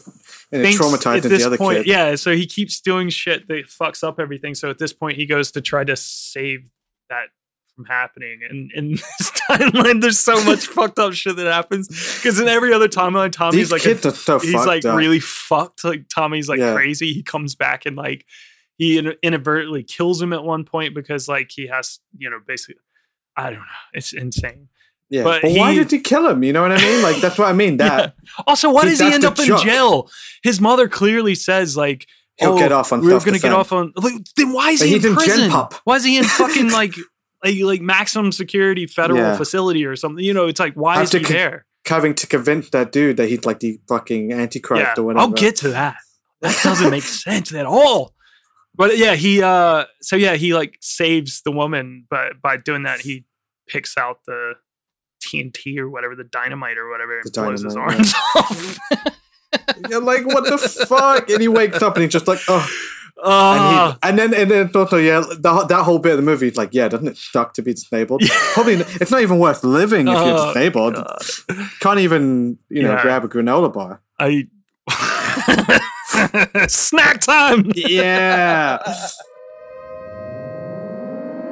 [0.52, 1.88] and it traumatizes this the other point, kid.
[1.88, 4.56] Yeah, so he keeps doing shit that fucks up everything.
[4.56, 6.70] So at this point, he goes to try to save
[7.10, 7.26] that
[7.76, 8.40] from happening.
[8.50, 11.88] And in this timeline, there's so much fucked up shit that happens.
[11.88, 14.98] Because in every other timeline, Tommy's These like a- so he's like up.
[14.98, 15.84] really fucked.
[15.84, 16.74] Like Tommy's like Yeah.
[16.74, 17.14] crazy.
[17.14, 18.26] He comes back and like
[18.78, 22.76] he inadvertently kills him at one point because like he has you know basically
[23.36, 23.66] I don't know.
[23.94, 24.70] It's insane.
[25.10, 26.44] Yeah, but but, why did he kill him?
[26.44, 27.02] You know what I mean?
[27.02, 27.78] Like that's what I mean.
[27.78, 28.16] That
[28.46, 30.10] Also, why does he end up in jail?
[30.44, 33.72] His mother clearly says like He'll oh, get off on We were gonna get off
[33.72, 33.94] on.
[33.96, 35.52] Like, then why is But he in prison?
[35.86, 36.94] Why is he in fucking like
[37.46, 39.38] a like maximum security federal Yeah.
[39.38, 40.24] facility or something?
[40.24, 41.66] You know, it's like why Have is he con- there?
[41.88, 45.22] having to convince that dude that he's like the fucking antichrist Yeah, or whatever.
[45.22, 45.96] I'll get to that.
[46.42, 48.14] That doesn't make sense at all.
[48.76, 53.00] But yeah, he uh so yeah, he like saves the woman, but by doing that
[53.00, 53.26] he
[53.68, 54.54] picks out the
[55.24, 58.78] TNT or whatever, the dynamite or whatever, and The blows his arms off.
[59.90, 60.58] You're like, what the
[60.88, 61.30] fuck?
[61.30, 62.68] And he wakes up and he's just like, oh.
[63.24, 66.24] Uh, and, he, and then and then also yeah, the, that whole bit of the
[66.24, 68.22] movie is like, yeah, doesn't it suck to be disabled?
[68.54, 70.96] Probably, it's not even worth living if you're Oh, disabled.
[71.80, 73.02] Can't even you know Yeah.
[73.02, 74.02] grab a granola bar.
[74.20, 74.48] I
[76.68, 77.72] snack time.
[77.76, 78.78] Yeah.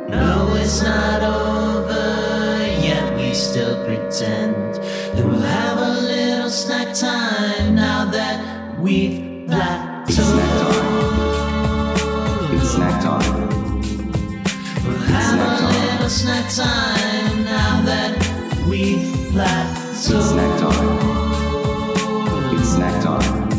[0.10, 3.18] No, it's not over yet.
[3.18, 4.78] We still pretend
[5.16, 7.25] we'll have a little snack time now that
[8.86, 9.18] we've
[9.48, 10.14] plateaued.
[12.54, 13.36] It's snack time.
[14.86, 18.12] We'll have a little snack time now that
[18.70, 19.74] we've plateaued.
[20.14, 20.94] It's snack time.
[22.56, 23.50] It's snack time.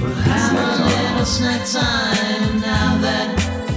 [0.00, 3.28] We'll have a little snack time now that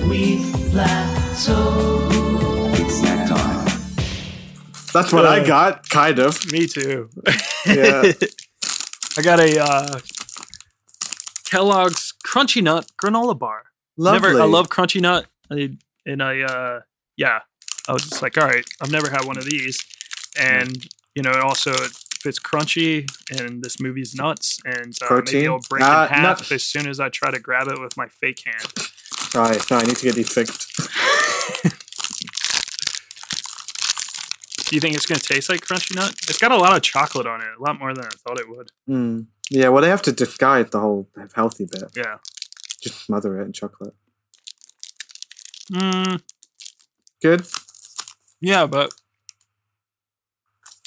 [0.10, 2.80] we've plateaued.
[2.80, 3.66] It's snack time.
[4.92, 6.46] That's what I Uh, got, kind of.
[6.52, 7.10] Me too.
[7.68, 8.12] Yeah.
[9.18, 10.00] I got a uh,
[11.56, 13.64] Kellogg's Crunchy Nut granola bar.
[13.98, 16.82] Never, I love Crunchy Nut, I, and I, uh,
[17.16, 17.40] yeah,
[17.88, 19.80] I was just like, all right, I've never had one of these,
[20.38, 23.08] and you know, it also it's crunchy,
[23.40, 26.52] and this movie's nuts, and uh, maybe it'll break Uh, in half nuts.
[26.52, 28.74] as soon as I try to grab it with my fake hand.
[29.34, 30.78] Right, no, I need to get these fixed.
[34.70, 36.14] Do you think it's going to taste like Crunchy Nut?
[36.30, 38.48] It's got a lot of chocolate on it, a lot more than I thought it
[38.50, 38.72] would.
[38.90, 39.26] Mm.
[39.52, 41.92] Yeah, well, they have to disguise the whole healthy bit.
[41.96, 42.18] Yeah.
[42.82, 43.94] Just smother it in chocolate.
[45.72, 46.22] Mm,
[47.22, 47.46] Good.
[48.40, 48.94] yeah, but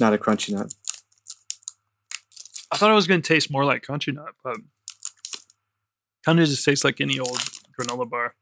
[0.00, 0.72] Not a crunchy nut.
[2.70, 4.58] I thought it was going to taste more like Crunchy Nut, but
[6.24, 7.38] kind of just tastes like any old
[7.80, 8.34] granola bar.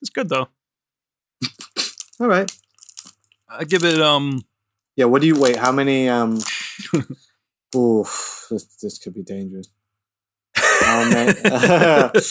[0.00, 0.48] It's good though.
[2.20, 2.50] All right.
[3.48, 4.40] I give it um
[4.96, 5.04] Yeah.
[5.04, 5.56] What do you wait?
[5.56, 6.08] How many?
[6.08, 6.40] Um.
[7.76, 8.46] Oof.
[8.50, 9.68] This this could be dangerous.
[10.54, 11.38] How many?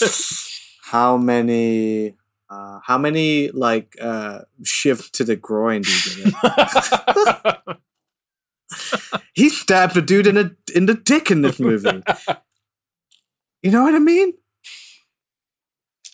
[0.82, 2.16] how many?
[2.50, 7.78] Uh, how many like uh shift to the groin do you give it?
[9.34, 12.04] he stabbed a dude in a in the dick in this movie.
[13.62, 14.34] You know what I mean?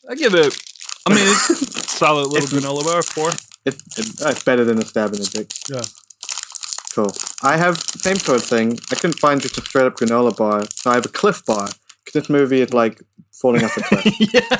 [0.09, 0.57] I give it.
[1.07, 3.03] I mean, it's solid little granola bar.
[3.03, 3.29] Four.
[3.65, 5.51] It, it, it's better than a stab in the dick.
[5.69, 5.81] Yeah.
[6.93, 7.11] Cool.
[7.41, 8.77] I have same sort of thing.
[8.91, 11.67] I couldn't find just a straight up granola bar, so I have a Clif Bar.
[11.67, 13.01] 'Cause this movie is like
[13.31, 14.05] falling off a cliff.
[14.33, 14.59] yeah.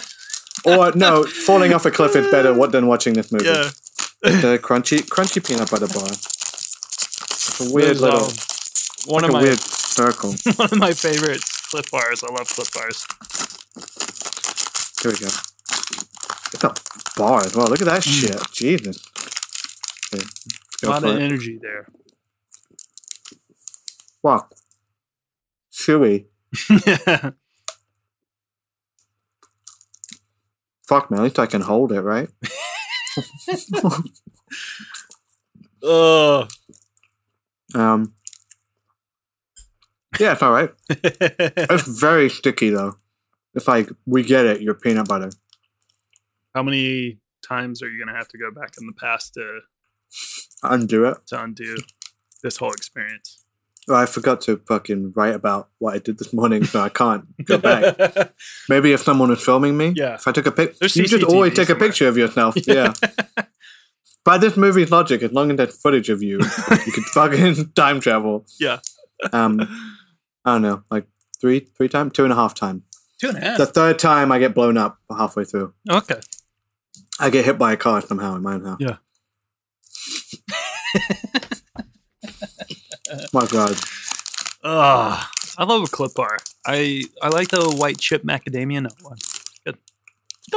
[0.78, 3.46] Or no, falling off a cliff is better what- than watching this movie.
[3.46, 3.70] Yeah.
[4.24, 6.08] the crunchy, crunchy peanut butter bar.
[6.08, 8.32] It's a weird There's, little, um,
[9.06, 10.32] one like of my weird circle.
[10.56, 12.24] one of my favorites, Clif bars.
[12.24, 13.06] I love Clif bars.
[15.02, 15.28] Here we go.
[16.54, 16.74] It's a
[17.20, 17.68] bar as well.
[17.68, 18.40] Look at that shit.
[18.54, 19.06] Jesus.
[20.14, 20.24] Okay,
[20.84, 21.22] A lot of it.
[21.22, 21.88] energy there.
[24.24, 24.56] Fuck.
[25.72, 26.26] Chewy.
[30.88, 31.20] Fuck, man.
[31.20, 32.30] At least I can hold it, right?
[35.84, 36.50] Ugh.
[37.76, 38.14] Um.
[40.20, 40.72] Yeah, it's all right.
[40.90, 42.96] it's very sticky though.
[43.56, 44.62] It's like we get it.
[44.62, 45.32] Your peanut butter.
[46.54, 49.62] How many times are you gonna have to go back in the past to
[50.62, 51.18] Undo it.
[51.28, 51.76] to undo
[52.44, 53.43] this whole experience?
[53.90, 57.26] Oh, I forgot to fucking write about what I did this morning, so I can't
[57.46, 58.32] go back.
[58.70, 60.16] Maybe if someone was filming me, Yeah.
[60.16, 62.56] If I took a pic, There's you just always take a picture of yourself.
[62.68, 62.94] Yeah.
[64.26, 68.00] By this movie's logic, as long as there's footage of you, you could fucking time
[68.00, 68.46] travel.
[68.58, 68.80] Yeah.
[69.34, 69.60] Um,
[70.46, 71.08] I don't know, like
[71.42, 72.84] three, three times, two and a half times.
[73.20, 73.58] Two and a half.
[73.58, 75.74] The third time, I get blown up halfway through.
[75.90, 76.22] Okay.
[77.20, 78.78] I get hit by a car somehow in my own house.
[78.80, 78.96] Yeah.
[83.34, 83.76] My God.
[84.64, 85.26] Ugh.
[85.58, 86.38] I love a Clif bar.
[86.66, 89.18] I I like the white chip macadamia nut one.
[89.66, 89.78] Good.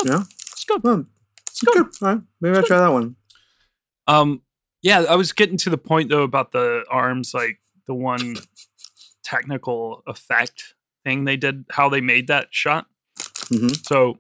[0.05, 0.23] Yeah.
[0.31, 0.83] It's good.
[0.83, 1.05] Well,
[1.47, 1.87] it's good.
[2.03, 2.21] All right.
[2.40, 3.16] Maybe I'll try that one.
[4.07, 4.42] Um,
[4.83, 8.37] yeah, I was getting to the point though about the arms, like the one
[9.25, 12.87] technical effect thing they did, how they made that shot.
[13.49, 14.19] hmm So,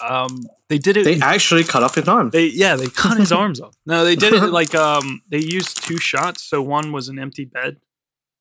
[0.00, 1.04] um, they did it.
[1.04, 2.30] They actually cut off his arm.
[2.30, 3.76] They yeah, they cut his arms off.
[3.86, 6.42] No, they did it like um, they used two shots.
[6.42, 7.78] So one was an empty bed,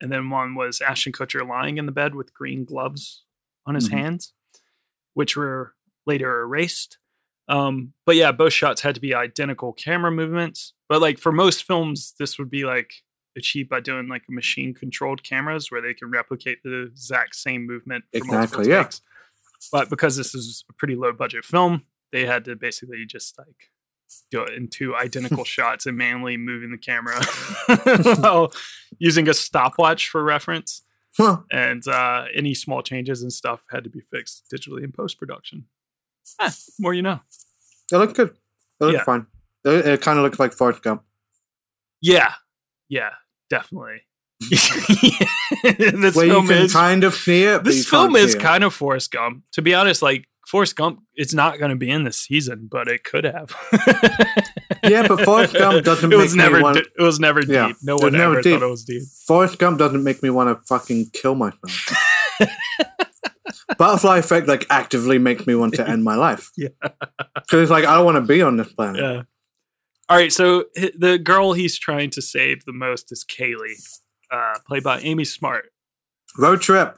[0.01, 3.23] and then one was Ashton Kutcher lying in the bed with green gloves
[3.65, 3.93] on his Mhm.
[3.93, 4.33] hands,
[5.13, 5.73] which were
[6.05, 6.97] later erased.
[7.47, 10.73] Um, but yeah, both shots had to be identical camera movements.
[10.89, 12.93] But like for most films, this would be like
[13.37, 18.05] achieved by doing like machine controlled cameras where they can replicate the exact same movement.
[18.13, 18.83] Exactly, yeah.
[18.83, 19.01] takes.
[19.71, 23.71] But because this is a pretty low budget film, they had to basically just like
[24.29, 27.19] do it in two identical shots and manually moving the camera
[28.21, 28.53] while
[28.99, 30.81] using a stopwatch for reference.
[31.17, 31.41] Huh.
[31.51, 35.65] And uh, any small changes and stuff had to be fixed digitally in post production.
[36.39, 37.19] Ah, more you know.
[37.91, 38.29] It looked good.
[38.29, 39.03] It looked Yeah.
[39.03, 39.27] fine.
[39.65, 41.03] It, it kind of looks like Forrest Gump.
[42.01, 42.33] Yeah,
[42.89, 43.11] yeah,
[43.49, 44.01] definitely.
[45.63, 47.63] this Where film is kind of see it.
[47.63, 49.43] but you this film is kind of Forrest Gump.
[49.53, 52.87] To be honest, like Forrest Gump, it's not going to be in this season, but
[52.87, 53.55] it could have.
[54.85, 56.61] Yeah, but Forrest Gump doesn't it was make me never.
[56.61, 57.77] want- di- it was never Yeah, deep.
[57.83, 58.59] No one ever deep.
[58.59, 59.01] thought it was deep.
[59.25, 61.93] Forrest Gump doesn't make me want to fucking kill myself.
[63.77, 66.51] Butterfly Effect like actively makes me want to end my life.
[66.57, 66.67] Yeah.
[66.81, 69.01] Because it's like I don't want to be on this planet.
[69.01, 69.21] Yeah.
[70.09, 70.33] All right.
[70.33, 73.81] So the girl he's trying to save the most is Kayleigh,
[74.31, 75.71] uh, played by Amy Smart.
[76.37, 76.97] Road trip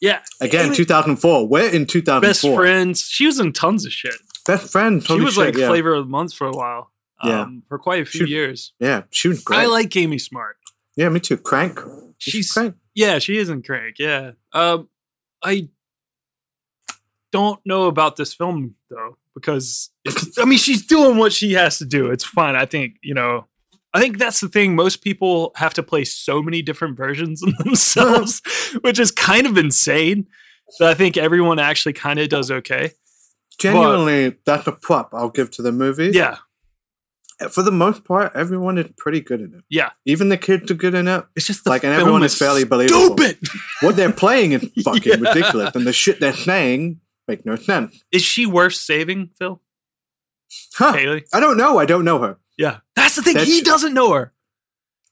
[0.00, 0.20] Yeah.
[0.40, 1.46] again, Amy- 2004.
[1.48, 2.20] We're in 2004.
[2.20, 3.02] best friends.
[3.02, 4.14] She was in tons of shit.
[4.46, 5.04] Best friend.
[5.06, 5.68] she was shit, like yeah.
[5.68, 6.90] flavor of the month for a while.
[7.22, 7.42] Yeah.
[7.42, 8.72] Um, for quite a few She- years.
[8.78, 9.60] Yeah, she was great.
[9.60, 10.56] I like Amy Smart.
[10.96, 11.36] Yeah, me too.
[11.38, 11.80] Crank.
[12.18, 12.76] She's crank.
[12.94, 13.96] Yeah, she is in Crank.
[13.98, 14.32] Yeah.
[14.52, 14.88] Um,
[15.42, 15.68] I
[17.32, 19.90] don't know about this film though because
[20.38, 22.10] I mean she's doing what she has to do.
[22.10, 22.54] It's fine.
[22.56, 23.46] I think you know.
[23.94, 24.74] I think that's the thing.
[24.74, 28.42] Most people have to play so many different versions of themselves,
[28.82, 30.26] which is kind of insane.
[30.78, 32.92] That I think everyone actually kind of does okay.
[33.58, 36.10] Genuinely, that's a prop I'll give to the movie.
[36.12, 36.38] Yeah,
[37.40, 39.64] eh, For the most part, everyone is pretty good in it.
[39.70, 39.90] yeah.
[40.04, 41.24] Even the kids are good in it.
[41.36, 43.16] It's just the like, and everyone is is fairly believable.
[43.16, 43.38] Stupid.
[43.82, 45.28] What they're playing is fucking Yeah.
[45.28, 48.02] ridiculous, and the shit they're saying make no sense.
[48.10, 49.60] Is she worth saving, Fil?
[50.74, 50.92] Huh.
[50.94, 51.24] Haley?
[51.32, 51.78] I don't know.
[51.78, 52.38] I don't know her.
[52.56, 53.34] Yeah, that's the thing.
[53.34, 54.32] That's- he doesn't know her.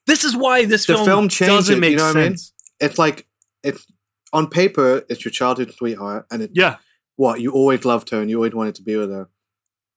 [0.06, 2.30] This is why this film, film doesn't it, make you know what I mean?
[2.36, 2.52] sense.
[2.80, 3.26] It's like
[3.62, 3.86] it's
[4.32, 6.76] on paper, it's your childhood sweetheart, and it, Yeah,
[7.16, 9.28] what you always loved her and you always wanted to be with her.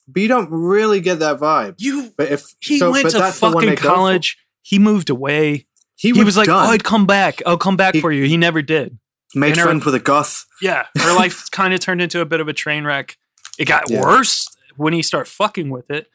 [0.08, 1.76] But you don't really get that vibe.
[1.80, 2.12] you.
[2.16, 3.88] But if He so, went to that's the one fucking they go for.
[3.96, 4.38] college.
[4.62, 5.66] He moved away.
[5.96, 6.50] He, He, was, like.
[6.50, 7.42] "Oh, I'd come back.
[7.46, 9.00] I'll come back He- for you." He never did.
[9.34, 10.46] made and her- friends with a goth.
[10.62, 13.18] Yeah, her life kind of turned into a bit of a train wreck.
[13.58, 14.02] It got Yeah.
[14.02, 16.08] worse when he started fucking with it.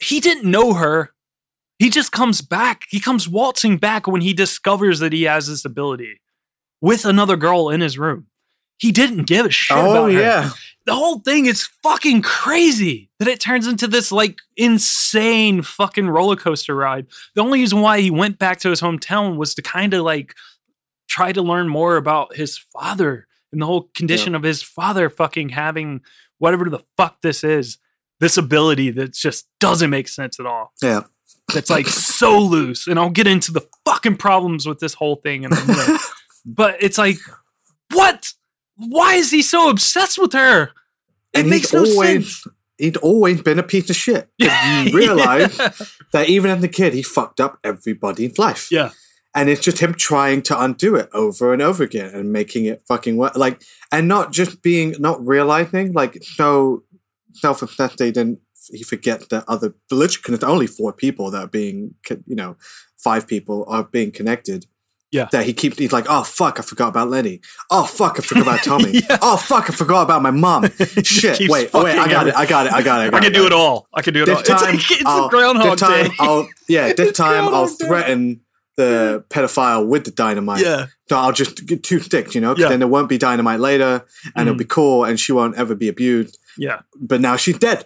[0.00, 1.12] He didn't know her.
[1.78, 2.84] He just comes back.
[2.88, 6.20] He comes waltzing back when he discovers that he has this ability
[6.80, 8.26] with another girl in his room.
[8.78, 10.20] He didn't give a shit Oh about her.
[10.20, 10.50] yeah,
[10.86, 16.36] The whole thing is fucking crazy that it turns into this like insane fucking roller
[16.36, 17.06] coaster ride.
[17.34, 20.34] The only reason why he went back to his hometown was to kind of like
[21.08, 25.48] try to learn more about his father and the whole condition of his father fucking
[25.50, 26.02] having
[26.38, 27.78] whatever the fuck this is,
[28.20, 30.72] this ability that just doesn't make sense at all.
[30.82, 31.02] Yeah.
[31.54, 35.44] That's like so loose, and I'll get into the fucking problems with this whole thing
[35.44, 36.00] in a minute.
[36.46, 37.16] but it's like,
[37.94, 38.32] what?
[38.76, 40.64] Why is he so obsessed with her?
[41.32, 42.46] It and makes no always sense.
[42.76, 44.28] he'd always been a piece of shit.
[44.38, 45.72] You realize Yeah.
[46.12, 48.70] that even as a kid, he fucked up everybody's life.
[48.70, 48.90] Yeah.
[49.34, 52.82] And it's just him trying to undo it over and over again and making it
[52.88, 53.36] fucking work.
[53.36, 53.62] Like,
[53.92, 56.82] and not just being, not realizing, like, so
[57.34, 61.48] self obsessed they didn't, he forgets that other, because it's only four people that are
[61.48, 61.94] being,
[62.26, 62.56] you know,
[62.96, 64.66] five people are being connected.
[65.10, 65.26] Yeah.
[65.32, 67.40] That he keeps, he's like, oh, fuck, I forgot about Lenny.
[67.70, 69.00] Oh, fuck, I forgot about Tommy.
[69.22, 70.64] Oh, fuck, I forgot about my mom.
[71.02, 71.48] Shit.
[71.48, 73.08] Wait, oh, wait, I got it, I got it, I got it.
[73.08, 73.88] I got can do it all.
[73.94, 74.36] I can do it all.
[74.36, 76.14] this It's, time, like, it's I'll, a Groundhog this time Day.
[76.20, 77.86] I'll, yeah, this time I'll Groundhog Day.
[77.86, 78.40] threaten
[78.76, 80.62] the pedophile with the dynamite.
[80.62, 80.86] Yeah.
[81.08, 82.68] So I'll just get two sticks, you know Yeah.
[82.68, 84.04] then there won't be dynamite later
[84.36, 84.58] and it'll Mm.
[84.58, 86.38] be cool and she won't ever be abused.
[86.58, 86.80] Yeah.
[87.00, 87.84] But now she's dead.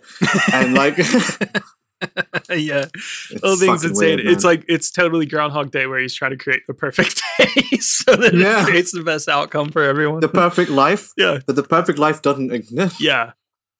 [0.53, 0.97] and like,
[2.51, 2.87] yeah.
[2.95, 4.17] It's Oh, thing's insane.
[4.17, 7.77] weird, it's like it's totally Groundhog Day where he's trying to create the perfect day
[7.79, 8.63] so that Yeah.
[8.63, 10.21] it creates the best outcome for everyone.
[10.21, 11.13] the perfect life.
[11.17, 11.39] Yeah.
[11.47, 13.01] But the perfect life doesn't exist.
[13.01, 13.33] yeah.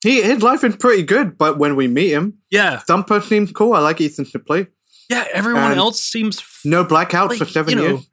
[0.03, 2.81] He, his life is pretty good, but when we meet him, Yeah.
[2.87, 3.73] person seems cool.
[3.73, 4.67] I like Ethan Suplee.
[5.09, 5.25] Yeah.
[5.33, 8.07] Everyone And else seems f- No blackouts like, for seven you know, years.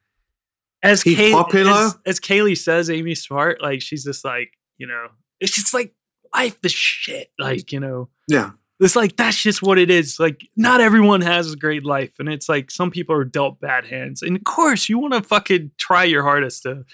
[0.82, 1.70] as He's Kay- popular.
[1.72, 5.08] As, as Kayleigh says, Amy Smart, like she's just like, you know,
[5.40, 5.92] it's just like
[6.34, 7.30] life is shit.
[7.38, 8.50] Like, you know, Yeah.
[8.80, 10.18] it's like that's just what it is.
[10.20, 13.86] Like, not everyone has a great life, and it's like some people are dealt bad
[13.86, 14.22] hands.
[14.22, 16.84] And of course, you want to fucking try your hardest to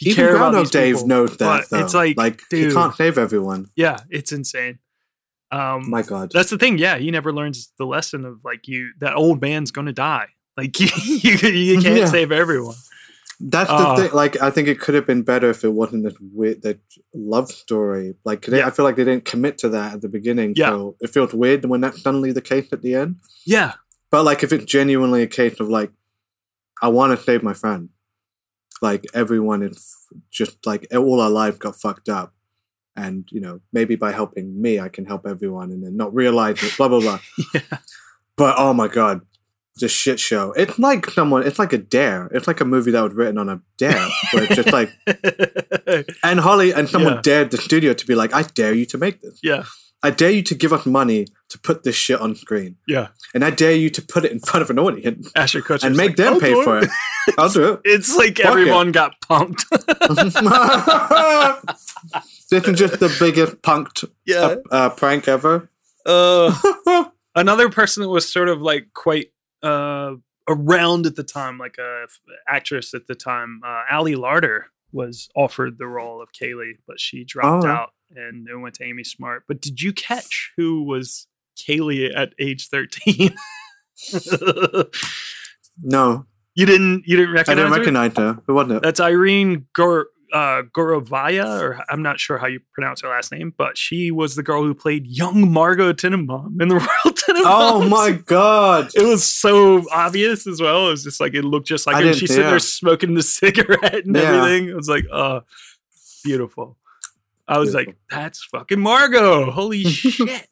[0.00, 1.66] Even care about Groundhog Dave people, knows that.
[1.70, 2.68] but it's like, like dude.
[2.68, 3.66] he can't save everyone.
[3.76, 4.78] Yeah, it's insane.
[5.50, 6.30] Um, My God.
[6.32, 6.78] that's the thing.
[6.78, 10.28] Yeah, he never learns the lesson of like you that old man's gonna die.
[10.56, 12.04] Like you, you, you can't Yeah.
[12.06, 12.74] save everyone.
[13.40, 13.96] That's the Ah.
[13.96, 14.10] thing.
[14.12, 16.80] Like, I think it could have been better if it wasn't that weird, that
[17.14, 18.14] love story.
[18.24, 20.54] Like, they, I feel like they didn't commit to that at the beginning.
[20.56, 20.70] Yeah.
[20.70, 23.16] So it feels weird when that's suddenly the case at the end.
[23.46, 23.74] Yeah,
[24.10, 25.92] But like, if it's genuinely a case of like,
[26.82, 27.90] I want to save my friend.
[28.80, 29.96] Like everyone is
[30.30, 32.32] just like all our lives got fucked up,
[32.94, 36.62] and you know maybe by helping me, I can help everyone, and then not realize
[36.62, 36.76] it.
[36.76, 37.18] Blah blah blah.
[37.54, 37.78] yeah.
[38.36, 39.22] But oh my god,
[39.78, 40.52] this shit show.
[40.52, 41.46] It's like someone.
[41.46, 42.26] It's like a dare.
[42.32, 44.90] It's like a movie that was written on a dare, where it's just like,
[46.22, 47.20] and Holly and someone Yeah.
[47.22, 49.38] dared the studio to be like, I dare you to make this.
[49.42, 49.64] yeah,
[50.02, 53.08] I dare you to give us money to put this shit on screen, yeah.
[53.34, 55.96] and I dare you to put it in front of an audience Ashton Kutcher and
[55.96, 56.90] make them pay for it.
[57.38, 57.80] I'll do it.
[57.84, 58.46] It's like Fuck it.
[58.46, 59.64] everyone got punked.
[62.50, 64.40] this is just the biggest punked Yeah.
[64.40, 65.70] uh, uh, prank ever.
[66.06, 66.54] Uh,
[67.34, 69.28] another person that was sort of like quite
[69.62, 70.14] uh,
[70.48, 75.28] around at the time, like a f- actress at the time, uh, Ali Larter was
[75.36, 77.68] offered the role of Kayleigh, but she dropped Oh.
[77.68, 79.44] out and it went to Amy Smart.
[79.46, 81.26] But did you catch who was
[81.58, 83.34] Kayleigh at age thirteen?
[85.80, 87.04] No, you didn't.
[87.06, 87.48] You didn't recognize.
[87.48, 88.40] I didn't recognize her.
[88.46, 88.82] Who wasn't it?
[88.82, 93.54] That's Irene Gor- uh, Gorovaia, or I'm not sure how you pronounce her last name,
[93.56, 96.74] but she was the girl who played young Margot Tenenbaum in the
[97.04, 97.42] Royal Tenenbaums.
[97.44, 98.90] Oh my god!
[98.94, 100.88] It was so obvious as well.
[100.88, 102.12] It was just like it looked just like I her.
[102.14, 104.22] She's sitting there smoking the cigarette and Yeah.
[104.22, 104.68] everything.
[104.68, 105.42] It was like, oh,
[106.24, 106.76] beautiful.
[107.46, 109.50] I was like, that's fucking Margot.
[109.50, 110.46] Holy shit.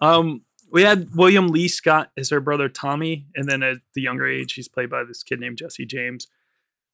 [0.00, 4.26] Um, we had William Lee Scott as her brother Tommy, and then at the younger
[4.26, 6.28] age, he's played by this kid named Jesse James.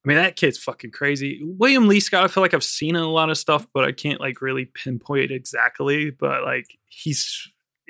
[0.03, 1.39] I mean, that kid's fucking crazy.
[1.43, 3.91] William Lee Scott, I feel like I've seen in a lot of stuff, but I
[3.91, 6.09] can't like really pinpoint exactly.
[6.09, 7.47] But like, he's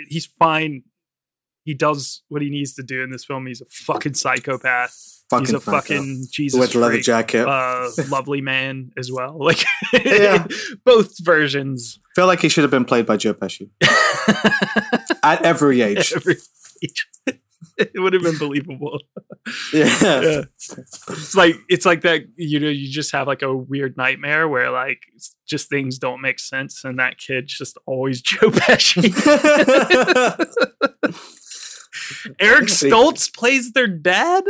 [0.09, 0.83] he's fine.
[1.63, 3.45] He does what he needs to do in this film.
[3.45, 5.23] He's a fucking psychopath.
[5.29, 5.71] Fucking he's a psycho.
[5.71, 7.47] fucking Jesus With leather freak, jacket.
[7.47, 9.37] uh, lovely man as well.
[9.39, 10.45] Like, Yeah.
[10.83, 11.99] both versions.
[12.15, 13.69] feel like he should have been played by Joe Pesci
[15.23, 16.11] at every age.
[16.13, 16.35] Every
[16.83, 17.07] age.
[17.93, 18.99] it would have been believable.
[19.73, 19.85] Yeah.
[20.01, 20.41] yeah.
[21.09, 24.69] It's like it's like that you know you just have like a weird nightmare where
[24.71, 24.99] like
[25.47, 29.11] just things don't make sense and that kid's just always Joe Pesci.
[32.39, 34.43] Eric Stoltz plays their dad.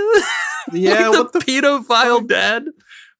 [0.71, 2.65] Yeah, like what the, pedophile dad.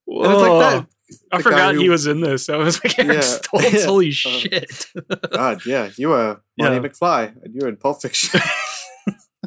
[0.06, 0.86] was like that-
[1.30, 2.48] I forgot he was in this.
[2.48, 3.20] I was like, Eric Yeah.
[3.20, 3.84] Stoltz, Yeah.
[3.84, 4.86] holy Uh, shit.
[5.30, 6.80] God, yeah, you were Marty Yeah.
[6.80, 8.40] McFly, and you were in Pulp Fiction.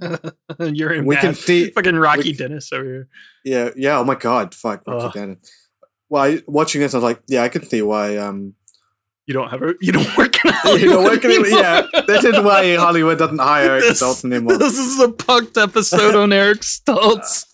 [0.59, 1.21] You're in We bad.
[1.21, 3.07] can see- fucking Rocky we- Dennis over here.
[3.43, 3.99] yeah, yeah.
[3.99, 5.19] Oh my God, fuck, Rocky.
[5.19, 5.51] Dennis.
[6.09, 8.17] Well, I, watching this, I was like, yeah, I can see why.
[8.17, 8.53] Um,
[9.25, 10.81] You don't have a you don't work in Hollywood.
[10.81, 11.59] you know, working in, anymore.
[11.59, 14.57] yeah, this is why Hollywood doesn't hire Eric This- Stoltz anymore.
[14.57, 17.45] This is a punked episode on Eric Stoltz.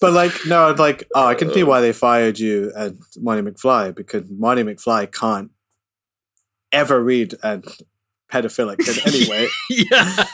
[0.00, 3.42] But like, no, I'd like, oh, I can see why they fired you and Marty
[3.42, 5.50] McFly because Marty McFly can't
[6.70, 7.64] ever read and
[8.32, 9.48] pedophilic in any way.
[9.70, 10.24] yeah,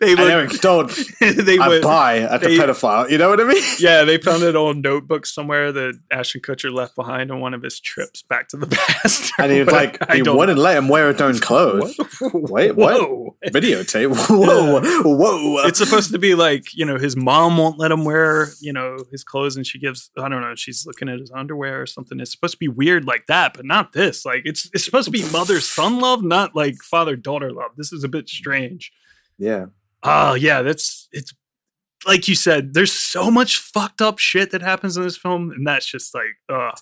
[0.00, 0.30] they and would.
[0.30, 1.82] Eric Stoltz, they I would.
[1.82, 3.10] buy at they- the pedophile.
[3.10, 3.62] You know what I mean?
[3.78, 7.62] Yeah, they found an old notebook somewhere that Ashton Kutcher left behind on one of
[7.62, 9.32] his trips back to the past.
[9.38, 11.96] And he was like, I he wouldn't let him wear his own clothes.
[12.20, 13.00] Wait, what?
[13.00, 13.36] Whoa.
[13.46, 14.28] Videotape?
[14.28, 14.80] Whoa,
[15.16, 15.66] whoa.
[15.66, 18.98] it's supposed to be like you know his mom won't let him wear you know
[19.10, 22.20] his clothes and she gives i don't know she's looking at his underwear or something
[22.20, 25.10] it's supposed to be weird like that but not this like it's it's supposed to
[25.10, 28.92] be mother son love not like father daughter love this is a bit strange
[29.38, 29.66] yeah.
[30.02, 31.32] oh yeah that's it's
[32.06, 35.66] like you said there's so much fucked up shit that happens in this film and
[35.66, 36.72] that's just like uh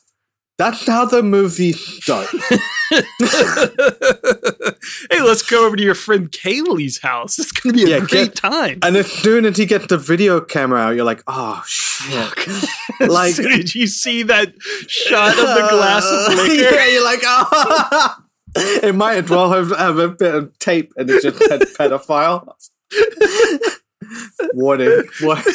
[0.58, 2.32] That's how the movie starts.
[5.10, 8.10] hey let's go over to your friend kaylee's house it's gonna be a Yeah, great
[8.10, 11.62] get- time and as soon as he gets the video camera out, you're like, oh,
[11.66, 12.36] shit.
[13.08, 14.52] like, as soon as you see that
[14.88, 18.16] shot of the glass of liquor yeah, you're like, oh.
[18.82, 22.54] it might as well have, have a bit of tape and it just said pedophile.
[24.54, 25.04] Warning.
[25.22, 25.44] Warning.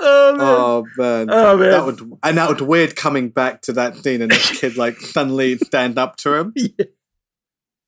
[0.00, 0.40] Oh man.
[0.40, 1.30] Oh man.
[1.30, 1.70] Oh, man.
[1.70, 4.96] That would and that was weird coming back to that scene and this kid like
[5.00, 6.54] suddenly stand up to him.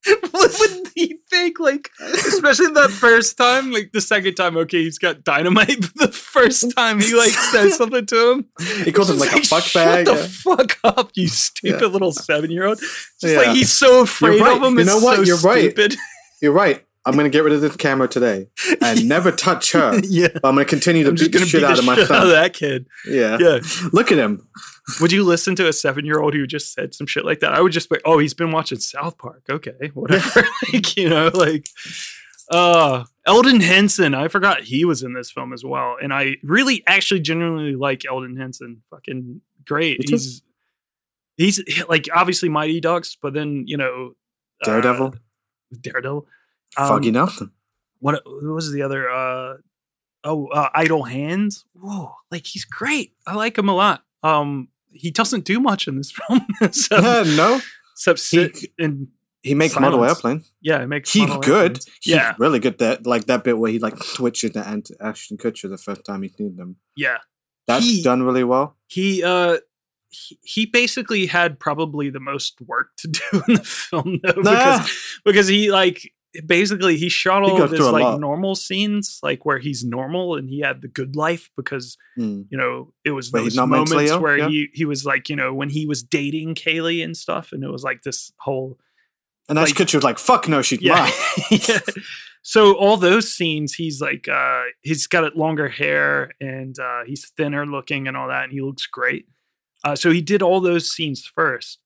[0.31, 1.59] what would he think?
[1.59, 6.11] Like, especially that first time, like the second time, okay, he's got dynamite, but the
[6.11, 8.45] first time he like says something to him,
[8.83, 9.63] He calls him he's like a fuck bag.
[9.63, 10.05] Shut bag.
[10.05, 10.27] the yeah.
[10.27, 11.87] fuck up, you stupid Yeah.
[11.87, 12.79] little seven year old.
[12.79, 13.37] Just Yeah.
[13.37, 14.57] like he's so afraid right.
[14.57, 14.79] of him.
[14.79, 15.15] You know it's what?
[15.17, 15.95] so You're right.
[16.41, 16.83] You're right.
[17.05, 18.47] I'm gonna get rid of this camera today
[18.81, 19.99] and never touch her.
[20.03, 20.27] yeah.
[20.33, 22.29] But I'm gonna continue to I'm beat the shit beat out the of my son.
[22.29, 22.85] that kid.
[23.07, 23.37] Yeah.
[23.39, 23.59] Yeah.
[23.91, 24.47] Look at him.
[24.99, 27.53] Would you listen to a seven year old who just said some shit like that?
[27.53, 29.43] I would just be, oh, he's been watching South Park.
[29.49, 30.43] Okay, whatever.
[30.73, 31.67] like, you know, like,
[32.51, 34.13] uh, Elden Henson.
[34.13, 35.95] I forgot he was in this film as well.
[36.01, 38.81] And I really actually genuinely like Elden Henson.
[38.91, 40.07] Fucking great.
[40.07, 40.41] He's,
[41.37, 44.13] he's like obviously Mighty Ducks, but then, you know,
[44.63, 44.67] uh,
[45.81, 46.27] Daredevil.
[46.77, 47.51] Um, Foggy Nelson.
[47.99, 49.09] what, what was the other?
[49.09, 49.53] Uh,
[50.23, 51.65] oh, uh, Idle Hands.
[51.73, 53.13] Whoa, like he's great.
[53.27, 54.03] I like him a lot.
[54.23, 57.61] Um, he doesn't do much in this film, so, Yeah, no.
[57.93, 59.07] except sit and
[59.41, 60.43] He makes model airplane.
[60.61, 61.47] yeah, it makes He's good.
[61.71, 61.85] airplanes.
[62.01, 62.77] He's Yeah, really good.
[62.79, 66.21] That like that bit where he like switches to Ant- Ashton Kutcher the first time
[66.23, 66.75] he's seen them.
[66.95, 67.17] yeah.
[67.67, 68.75] That's He- done really well.
[68.87, 69.57] He uh.
[70.13, 74.79] He, he basically had probably the most work to do in the film though, Nah.
[74.79, 76.11] because because he like
[76.45, 78.19] basically he shot all goes of his like lot.
[78.19, 82.43] normal scenes like where he's normal and he had the good life because Hmm.
[82.49, 84.21] you know, it was Where those moments ill?
[84.21, 84.47] where Yeah.
[84.49, 87.69] he he was like, you know, when he was dating Kayleigh and stuff, and it
[87.69, 88.79] was like this whole
[89.49, 91.09] And Ashton Like- Kutcher was like, "Fuck no, she's yeah.
[91.49, 91.79] mine." yeah.
[92.43, 97.29] So all those scenes, he's like, uh, he's got it longer hair and uh, he's
[97.29, 99.27] thinner looking and all that, and he looks great.
[99.83, 101.79] Uh, so he did all those scenes first,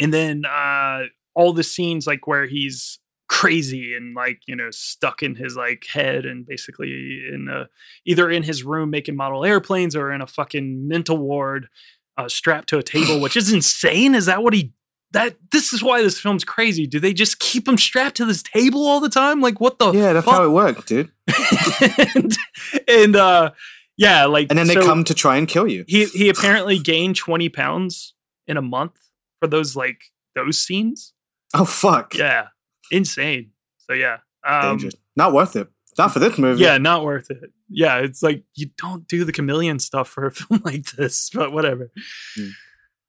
[0.00, 1.02] and then uh,
[1.34, 2.98] all the scenes like where he's
[3.34, 6.88] crazy and like you know stuck in his like head and basically
[7.32, 7.68] in a,
[8.06, 11.68] either in his room making model airplanes or in a fucking mental ward
[12.16, 14.72] uh, strapped to a table which is insane is that what he
[15.10, 18.42] that this is why this film's crazy do they just keep him strapped to this
[18.42, 20.34] table all the time like what the Yeah, that's fuck?
[20.36, 21.10] how it worked dude.
[22.14, 22.32] and,
[22.88, 23.50] and uh
[23.96, 25.84] yeah like And then they so come to try and kill you.
[25.88, 28.14] he he apparently gained 20 pounds
[28.46, 28.98] in a month
[29.40, 30.04] for those like
[30.36, 31.12] those scenes
[31.52, 32.14] Oh fuck.
[32.14, 32.48] yeah
[32.96, 34.94] insane so yeah um Dangerous.
[35.16, 35.68] Not worth it.
[35.96, 36.62] Not for this movie.
[36.62, 40.32] yeah not worth it yeah it's like you don't do the chameleon stuff for a
[40.38, 41.90] film like this but whatever
[42.36, 42.48] Hmm.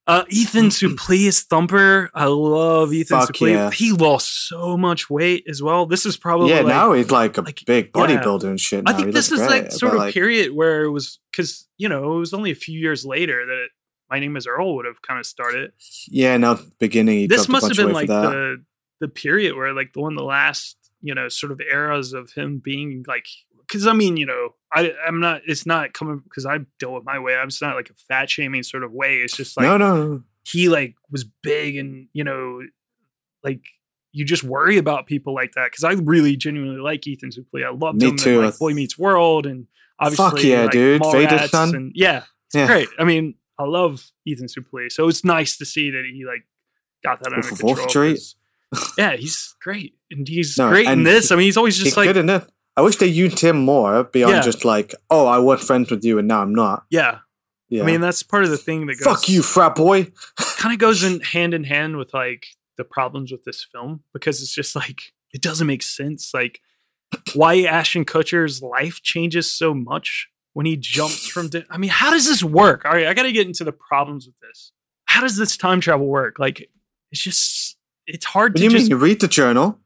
[0.07, 3.71] uh ethan suplee is thumper i love ethan Fuck suplee yeah.
[3.71, 7.37] he lost so much weight as well this is probably Yeah, like, now he's like
[7.39, 7.81] a big yeah.
[7.99, 8.83] bodybuilder and shit.
[8.85, 11.67] I think He this is great, like sort of like, period where it was because
[11.77, 13.67] you know it was only a few years later that
[14.11, 15.71] my name is Earl would have kind of started.
[16.07, 17.27] Yeah, now beginning.
[17.27, 18.29] This must have been like weight for that.
[18.31, 18.63] the
[18.99, 22.31] the period where like the one of the last you know sort of eras of
[22.33, 23.25] him being like
[23.61, 27.03] because I mean you know I I'm not it's not coming because I deal with
[27.05, 29.65] my way I'm just not like a fat shaming sort of way it's just like
[29.65, 32.61] no, no, he like was big and you know
[33.43, 33.61] like
[34.11, 37.65] you just worry about people like that because I really genuinely like Ethan Suplee.
[37.65, 38.39] I loved Me him too.
[38.39, 39.67] in like Boy Meets World and
[39.99, 41.01] obviously Fuck yeah, like, dude.
[41.11, 41.75] Vader's son.
[41.75, 42.65] and yeah, it's Yeah.
[42.67, 42.87] great.
[42.97, 46.45] I mean, I love Ethan Suplee, so it's nice to see that he like
[47.03, 47.89] got that under Wolf control.
[47.89, 48.19] Street.
[48.97, 51.31] Yeah, he's great and he's No, great in and this.
[51.31, 52.43] I mean, he's always He's just like good in it.
[52.77, 54.41] I wish they used him more beyond Yeah.
[54.41, 56.85] just like, oh, I was friends with you and now I'm not.
[56.89, 57.19] yeah.
[57.67, 57.81] Yeah.
[57.81, 60.11] I mean, that's part of the thing that goes fuck you, frat boy.
[60.57, 62.45] kind of goes in hand in hand with like
[62.77, 66.59] the problems with this film because it's just like it doesn't make sense like
[67.33, 71.49] why Ashton Kutcher's life changes so much when he jumps from.
[71.49, 72.85] Di- I mean, how does this work?
[72.85, 74.71] All right, I got to get into the problems with this.
[75.05, 76.37] How does this time travel work?
[76.37, 76.69] Like,
[77.11, 77.77] it's just
[78.07, 78.89] it's hard What to do you just mean?
[78.91, 79.79] You read the journal,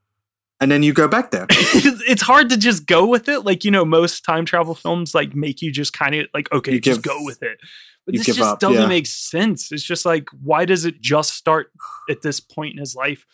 [0.59, 1.45] and then you go back there.
[1.49, 3.45] it's it's hard to just go with it.
[3.45, 6.73] Like, you know, most time travel films like make you just kind of like, okay,
[6.73, 7.59] You just give- go with it.
[8.05, 8.87] But this just up, doesn't yeah.
[8.87, 9.71] make sense.
[9.71, 11.71] It's just like, why does it just start
[12.09, 13.25] at this point in his life?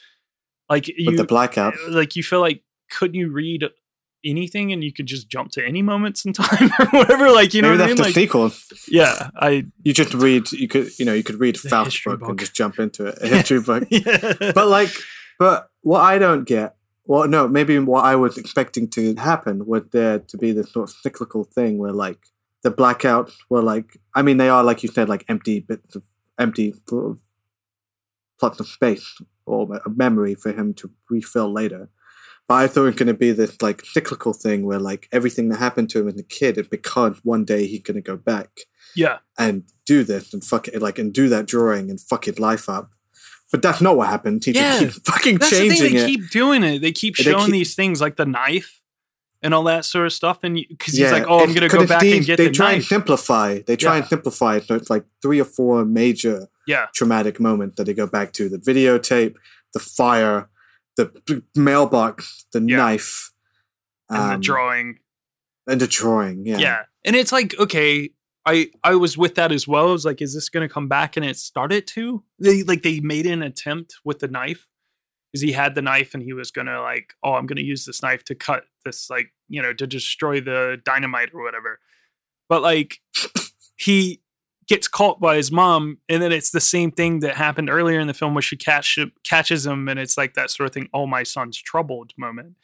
[0.69, 1.75] Like you With the blackout.
[1.89, 2.61] like you feel like
[2.91, 3.63] couldn't you read
[4.25, 7.31] anything and you could just jump to any moments in time or whatever?
[7.31, 7.95] Like, you know Maybe what I that's mean?
[7.97, 8.51] the Like, sequel.
[8.87, 10.51] yeah, I You just read.
[10.51, 12.29] You could, you know, you could read The Faust history book, book.
[12.29, 13.17] and just jump into it.
[13.21, 13.87] A history book.
[13.91, 14.51] yeah.
[14.53, 14.89] But like,
[15.39, 16.75] but what I don't get.
[17.07, 20.89] Well, no, maybe what I was expecting to happen was there to be this sort
[20.89, 22.17] of cyclical thing where like
[22.63, 23.97] the blackouts were like.
[24.15, 26.01] I mean, they are like you said, like empty bits of
[26.39, 27.19] empty sort of
[28.39, 31.89] plots of space or a memory for him to refill later.
[32.47, 35.49] But I thought it was going to be this like cyclical thing where like everything
[35.49, 38.17] that happened to him as a kid is because one day he's going to go
[38.17, 38.49] back
[38.95, 39.17] yeah.
[39.37, 42.69] and do this and fuck it, like and do that drawing and fuck his life
[42.69, 42.91] up.
[43.51, 44.43] But that's not what happened.
[44.45, 44.79] He Yeah.
[44.79, 45.69] just keeps fucking That's the thing.
[45.71, 46.07] changing They it.
[46.07, 46.79] keep doing it.
[46.79, 48.81] They keep They showing keep- these things like the knife
[49.41, 50.39] and all that sort of stuff.
[50.43, 52.51] And because he's like, "Oh, I'm going to go back these- and get They the
[52.53, 53.59] try and simplify.
[53.65, 54.65] They try and simplify it.
[54.67, 58.49] So it's like three or four major Yeah, traumatic moments that they go back to:
[58.49, 59.35] the videotape,
[59.73, 60.49] the fire,
[60.97, 62.77] the mailbox, the Yeah.
[62.77, 63.31] knife,
[64.09, 64.99] and the um, drawing.
[65.67, 66.45] and the drawing.
[66.45, 66.83] Yeah, Yeah.
[67.03, 68.11] and it's like, okay,
[68.45, 69.89] I I was with that as well.
[69.89, 71.17] I was like, is this gonna come back?
[71.17, 72.23] And it started to.
[72.39, 74.67] They like they made an attempt with the knife
[75.33, 78.01] because he had the knife and he was gonna like, oh, I'm gonna use this
[78.03, 81.79] knife to cut this like you know to destroy the dynamite or whatever.
[82.47, 82.99] But like
[83.77, 84.21] he
[84.67, 88.07] gets caught by his mom, and then it's the same thing that happened earlier in
[88.07, 90.89] the film where she catch, catches him, and it's like that sort of thing.
[90.93, 92.55] Oh, my son's troubled moment,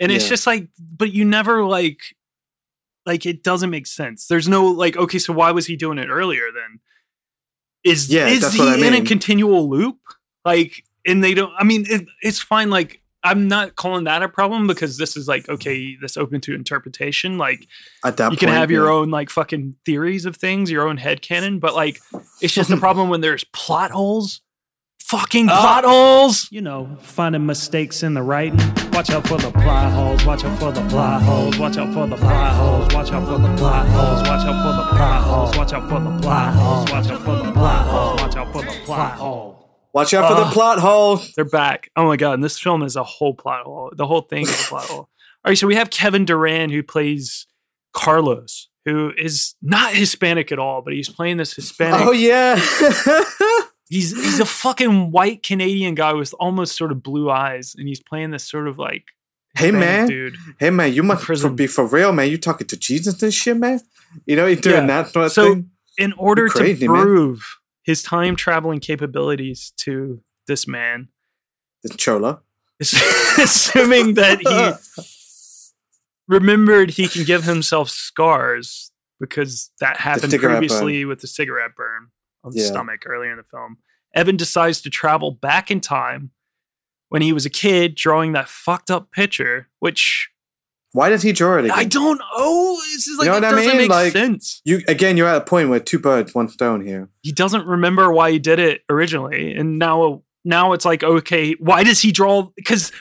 [0.00, 2.16] and it's just like, but you never like,
[3.06, 4.26] like it doesn't make sense.
[4.26, 6.80] There's no like, okay, so why was he doing it earlier then?
[7.84, 9.98] Is Yeah, is he I in a continual loop?
[10.44, 11.52] Like, and they don't.
[11.58, 12.70] I mean, it, it's fine.
[12.70, 13.00] Like.
[13.24, 17.38] I'm not calling that a problem because this is like okay, this open to interpretation.
[17.38, 17.66] Like
[18.04, 18.92] At that you can point, have your yeah.
[18.92, 22.00] own like fucking theories of things, your own head canon, but like
[22.42, 24.42] it's just a problem when there's plot holes.
[25.00, 25.60] Fucking ah.
[25.60, 26.48] plot holes.
[26.50, 28.58] You know, finding mistakes in the writing.
[28.92, 30.24] Watch out for the plot holes.
[30.24, 31.58] Watch out for the plot holes.
[31.58, 32.94] Watch out for the plot holes.
[32.94, 34.22] Watch out for the plot holes.
[34.22, 35.56] Watch out for the plot holes.
[35.56, 36.90] Watch out for the plot holes.
[36.90, 38.20] Watch out for the plot holes.
[38.20, 39.63] Watch out for the plot hole.
[39.94, 41.20] Watch out for the plot hole.
[41.36, 41.90] They're back.
[41.96, 43.92] Oh my god, and this film is a whole plot hole.
[43.94, 44.98] The whole thing is a plot hole.
[44.98, 45.08] All
[45.50, 47.46] right, so we have Kevin Durand who plays
[47.92, 52.00] Carlos, who is not Hispanic at all, but he's playing this Hispanic.
[52.06, 52.60] Oh yeah.
[53.90, 58.00] He's he's a fucking white Canadian guy with almost sort of blue eyes, and he's
[58.02, 59.04] playing this sort of like
[59.56, 60.36] Hey man, dude.
[60.58, 61.54] hey man, you must prison.
[61.54, 62.30] be for real, man.
[62.30, 63.80] You talking to Jesus and shit, man?
[64.24, 65.02] You know, you doing Yeah.
[65.02, 65.70] that sort of So thing.
[65.98, 67.38] in order crazy, to man.
[67.84, 71.08] His time traveling capabilities to this man,
[71.82, 72.40] This chola.
[72.80, 75.04] assuming that he
[76.28, 82.08] remembered he can give himself scars because that happened previously with the cigarette burn
[82.42, 82.66] on the Yeah.
[82.66, 83.78] stomach earlier in the film.
[84.14, 86.30] Evan decides to travel back in time
[87.08, 90.30] when he was a kid, drawing that fucked up picture, which
[90.94, 91.76] Why did he draw it again?
[91.76, 92.76] I don't know.
[92.92, 93.76] This is like you know what I doesn't mean?
[93.78, 94.62] make Like sense.
[94.64, 97.08] you again, you're at a point where two birds, one stone here.
[97.22, 101.82] He doesn't remember why he did it originally, and now now it's like okay, why
[101.82, 102.48] does he draw?
[102.56, 102.92] Because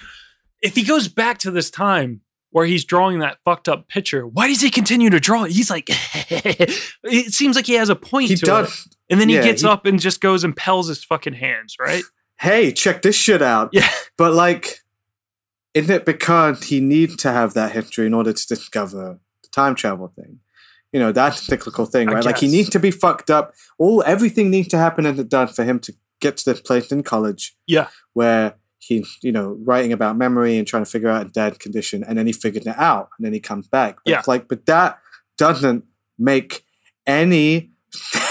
[0.62, 4.48] if he goes back to this time where he's drawing that fucked up picture, why
[4.48, 5.52] does he continue to draw it?
[5.52, 5.88] He's like,
[6.32, 8.86] it seems like he has a point He does.
[8.88, 11.34] it, and then he Yeah, gets he- up and just goes and pells his fucking
[11.34, 12.04] hands, right?
[12.39, 13.70] Hey, check this shit out.
[13.72, 13.88] Yeah.
[14.18, 14.80] But like,
[15.74, 19.76] isn't it because he needs to have that history in order to discover the time
[19.76, 20.40] travel thing?
[20.92, 22.24] You know, that's a cyclical thing, right?
[22.24, 23.54] Like he needs to be fucked up.
[23.80, 26.92] All everything needs to happen and it done for him to get to this place
[26.92, 31.26] in college Yeah, where he's, you know, writing about memory and trying to figure out
[31.26, 33.98] a dead condition, and then he figured it out, and then he comes back.
[34.06, 34.20] But Yeah.
[34.20, 35.00] it's like, but that
[35.38, 35.86] doesn't
[36.20, 36.64] make
[37.08, 37.72] any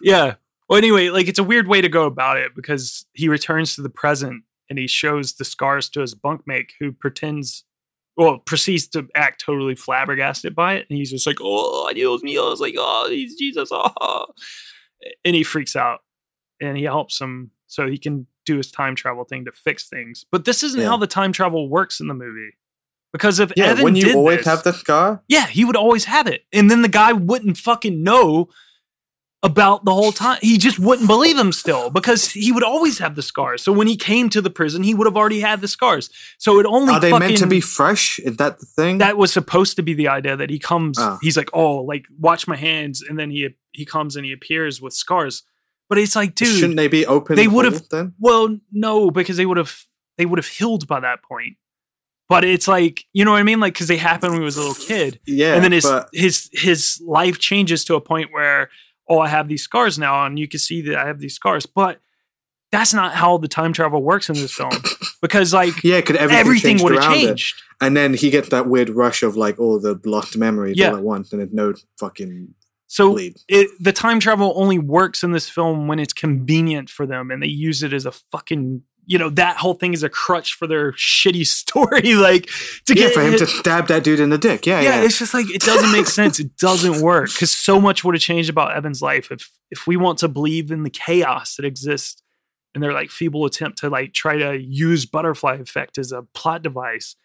[0.00, 0.34] yeah.
[0.72, 3.82] Well, anyway, like it's a weird way to go about it because he returns to
[3.82, 7.64] the present and he shows the scars to his bunkmate who pretends,
[8.16, 10.86] well, proceeds to act totally flabbergasted by it.
[10.88, 12.50] And he's just like, oh, Dios mío.
[12.50, 13.68] It's like, oh, he's Jesus.
[13.70, 14.26] Oh.
[15.24, 16.00] And he freaks out
[16.60, 20.24] and he helps him so he can do his time travel thing to fix things.
[20.30, 20.86] But this isn't Yeah.
[20.88, 22.52] how the time travel works in the movie.
[23.12, 26.04] Because if Yeah, Evan when you always this- have the scar, yeah, he would always
[26.06, 26.44] have it.
[26.52, 28.48] And then the guy wouldn't fucking know
[29.44, 30.38] about the whole time.
[30.40, 33.60] He just wouldn't believe him still because he would always have the scars.
[33.62, 36.10] So when he came to the prison, he would have already had the scars.
[36.38, 38.20] So it only Are they meant to be fresh?
[38.20, 38.98] Is that the thing?
[38.98, 41.18] that was supposed to be the idea that he comes Oh.
[41.22, 44.80] he's like oh like watch my hands and then he he comes and he appears
[44.80, 45.42] with scars
[45.88, 47.36] but it's like dude Shouldn't they be open?
[47.36, 48.14] they would have then.
[48.20, 49.84] well no because they would have
[50.18, 51.56] they would have healed by that point
[52.28, 54.56] but it's like you know what i mean like because they happened when he was
[54.56, 58.30] a little kid Yeah, and then his but- his his life changes to a point
[58.32, 58.70] where
[59.12, 61.66] oh i have these scars now and you can see that i have these scars
[61.66, 62.00] but
[62.70, 64.72] that's not how the time travel works in this film
[65.22, 67.26] because like Yeah, could everything, everything would have it.
[67.26, 70.90] changed And then he gets that weird rush of like all the lost memories Yeah.
[70.90, 72.54] all at once, and no fucking
[72.86, 77.30] So it, the time travel only works in this film when it's convenient for them,
[77.30, 80.54] and they use it as a fucking you know that whole thing is a crutch
[80.54, 82.14] for their shitty story.
[82.14, 82.46] Like
[82.86, 84.66] to yeah, get for him to stab that dude in the dick.
[84.66, 85.04] Yeah, yeah, yeah.
[85.04, 86.38] it's just like it doesn't make sense.
[86.38, 89.96] It doesn't work because so much would have changed about Evan's life if if we
[89.96, 92.22] want to believe in the chaos that exists
[92.74, 96.62] and their like feeble attempt to like try to use butterfly effect as a plot
[96.62, 97.16] device.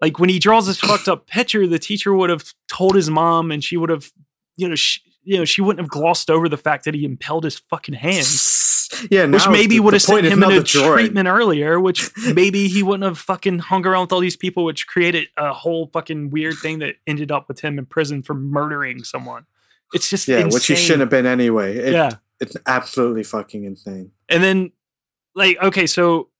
[0.00, 3.50] Like when he draws this fucked up picture, the teacher would have told his mom,
[3.50, 4.12] and she would have,
[4.56, 7.44] you know, she, you know, she wouldn't have glossed over the fact that he impelled
[7.44, 8.88] his fucking hands.
[9.10, 13.18] yeah, which maybe would have sent him into treatment earlier, which maybe he wouldn't have
[13.18, 16.94] fucking hung around with all these people, which created a whole fucking weird thing that
[17.06, 19.44] ended up with him in prison for murdering someone.
[19.92, 21.76] It's just Yeah, which he shouldn't have been anyway.
[21.76, 22.12] It- Yeah.
[22.40, 24.12] it's absolutely fucking insane.
[24.30, 24.72] And then,
[25.34, 26.30] like, okay, so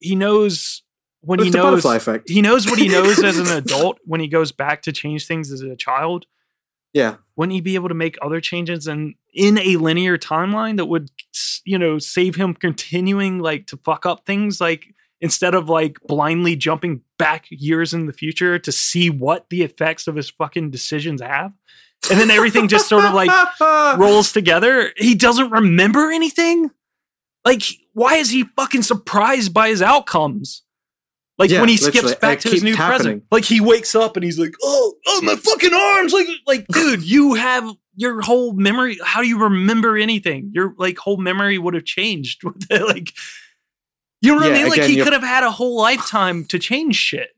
[0.00, 0.82] he knows
[1.20, 2.30] when he knows effect.
[2.30, 5.52] he knows what he knows as an adult when he goes back to change things
[5.52, 6.24] as a child.
[6.92, 10.86] Yeah, Wouldn't he be able to make other changes and in a linear timeline that
[10.86, 11.10] would,
[11.64, 16.56] you know, save him continuing like to fuck up things like instead of like blindly
[16.56, 21.20] jumping back years in the future to see what the effects of his fucking decisions
[21.20, 21.52] have?
[22.10, 23.30] And then everything just sort of like
[23.98, 24.92] rolls together.
[24.96, 26.70] He doesn't remember anything.
[27.44, 27.62] Like,
[27.92, 30.62] why is he fucking surprised by his outcomes?
[31.38, 32.98] Like Yeah, when he skips back to his new happening.
[32.98, 33.24] present.
[33.30, 37.02] Like he wakes up and he's like, "Oh, oh, my fucking arms!" Like, like, dude,
[37.04, 38.98] you have your whole memory.
[39.04, 40.50] How do you remember anything?
[40.52, 42.42] Your like whole memory would have changed.
[42.70, 43.12] like,
[44.20, 44.64] you know what I mean?
[44.68, 47.30] Like again, he you're- could have had a whole lifetime to change shit.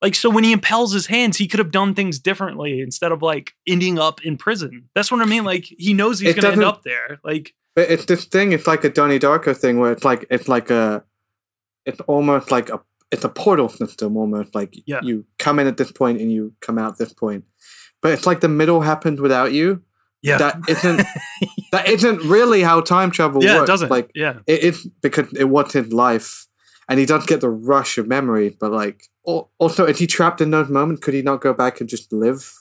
[0.00, 3.22] Like so, when he impels his hands, he could have done things differently instead of
[3.22, 4.88] like ending up in prison.
[4.94, 5.44] That's what I mean.
[5.44, 7.18] Like he knows he's It to end up there.
[7.24, 8.52] Like But it's this thing.
[8.52, 11.04] It's like a Donnie Darko thing where it's like it's like a,
[11.86, 12.80] it's almost like a
[13.12, 15.00] it's a portal system almost like Yeah.
[15.02, 17.44] you come in at this point and you come out this point,
[18.00, 19.82] but it's like the middle happened without you.
[20.22, 20.38] Yeah.
[20.38, 21.02] that isn't
[21.72, 23.66] that isn't really how time travel Yeah, it works.
[23.68, 23.90] doesn't.
[23.90, 24.38] Like Yeah.
[24.46, 26.46] it is because it was his life,
[26.88, 28.56] and he doesn't get the rush of memory.
[28.60, 31.02] But like also, is he trapped in those moments?
[31.04, 32.52] Could he not go back and just live?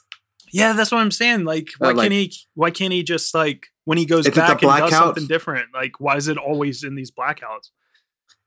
[0.54, 1.44] Yeah, that's what I'm saying.
[1.46, 2.34] Like, why Uh, like- can't he?
[2.56, 5.68] Why can't he just like when he goes it back and does something different?
[5.74, 7.70] Like, why is it always in these blackouts?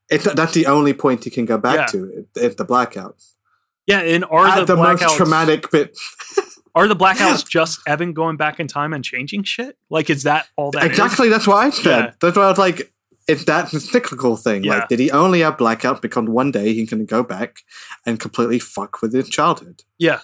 [0.09, 1.85] It's that's the only point he can go back Yeah.
[1.87, 2.27] to.
[2.35, 3.15] It's the blackout.
[3.87, 5.97] Yeah, and are At the, the most blackouts traumatic bit.
[6.75, 9.77] Are the blackouts just Evan going back in time and changing shit?
[9.89, 10.83] Like, is that all that?
[10.83, 11.99] exactly, that's what I said.
[12.03, 12.11] Yeah.
[12.19, 12.91] That's why I was like,
[13.29, 14.65] it's that cyclical thing.
[14.65, 14.79] Yeah.
[14.79, 17.59] Like, did he only have blackout because one day he can go back
[18.05, 19.83] and completely fuck with his childhood?
[19.97, 20.19] Yeah,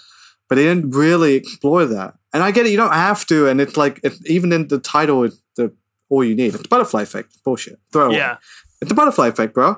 [0.49, 2.15] But they didn't really explore that.
[2.33, 3.47] And I get it, you don't have to.
[3.47, 5.73] And it's like, it's, even in the title, it's the
[6.09, 6.53] all you need.
[6.53, 7.41] It's butterfly effect.
[7.45, 7.79] Bullshit.
[7.93, 8.35] Throw it yeah,
[8.81, 9.77] It's the butterfly effect, bro.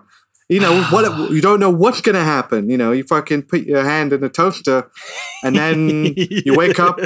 [0.50, 1.32] You know what?
[1.32, 2.70] You don't know what's gonna happen.
[2.70, 4.90] You know, you fucking put your hand in the toaster,
[5.44, 7.00] and then you wake up.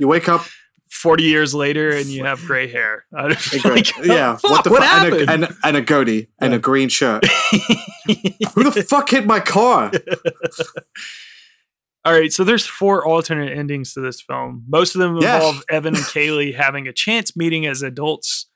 [0.00, 0.44] You wake up.
[0.90, 3.04] Forty years later, and you have gray hair.
[3.16, 5.80] I was and go, like, yeah, fuck, the what fu- and, a, and, and a
[5.82, 7.24] goatee and a green shirt.
[8.54, 9.92] Who the fuck hit my car?
[12.04, 14.64] All right, so there's four alternate endings to this film.
[14.66, 15.36] Most of them Yeah.
[15.36, 18.47] involve Evan and Kayleigh having a chance meeting as adults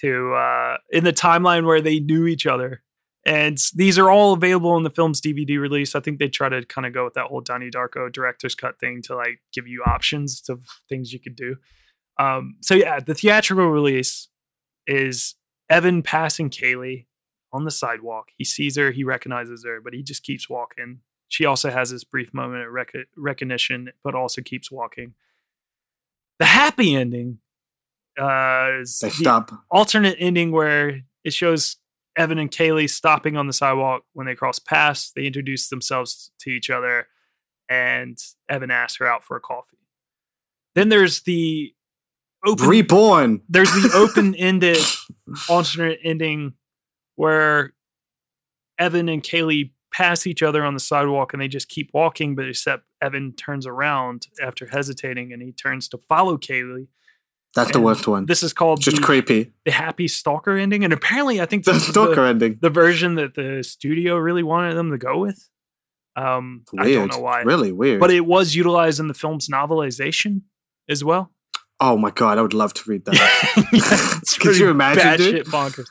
[0.00, 2.82] to uh, in the timeline where they knew each other.
[3.26, 5.94] And these are all available in the film's DVD release.
[5.94, 8.80] I think they try to kind of go with that whole Donnie Darko director's cut
[8.80, 11.56] thing to like give you options of things you could do.
[12.18, 14.28] Um, so yeah, the theatrical release
[14.86, 15.34] is
[15.68, 17.06] Evan passing Kayleigh
[17.52, 18.30] on the sidewalk.
[18.36, 21.00] He sees her, he recognizes her, but he just keeps walking.
[21.28, 25.14] She also has this brief moment of rec- recognition, but also keeps walking.
[26.38, 27.40] The happy ending
[28.18, 29.50] uh, They stop.
[29.70, 31.76] alternate ending where it shows
[32.16, 35.12] Evan and Kayleigh stopping on the sidewalk when they cross paths.
[35.14, 37.06] They introduce themselves to each other,
[37.68, 39.76] and Evan asks her out for a coffee.
[40.74, 41.74] Then there's the
[42.46, 43.42] open Reborn.
[43.48, 44.78] there's the open-ended
[45.48, 46.54] alternate ending
[47.16, 47.72] where
[48.78, 52.48] Evan and Kayleigh pass each other on the sidewalk and they just keep walking, but
[52.48, 56.86] except Evan turns around after hesitating and he turns to follow Kayleigh.
[57.58, 58.26] That's the worst one.
[58.26, 59.52] This is called Just the, creepy.
[59.64, 62.58] the happy stalker ending, and apparently, I think The stalker the, ending.
[62.60, 65.48] the version that the studio really wanted them to go with.
[66.16, 67.10] Um, I don't Weird.
[67.12, 67.42] know why.
[67.42, 68.00] Really weird.
[68.00, 70.42] but it was utilized in the film's novelization
[70.88, 71.30] as well.
[71.80, 73.14] oh my god, I would love to read that.
[74.22, 75.46] It's Could you imagine, dude?
[75.46, 75.86] bonkers.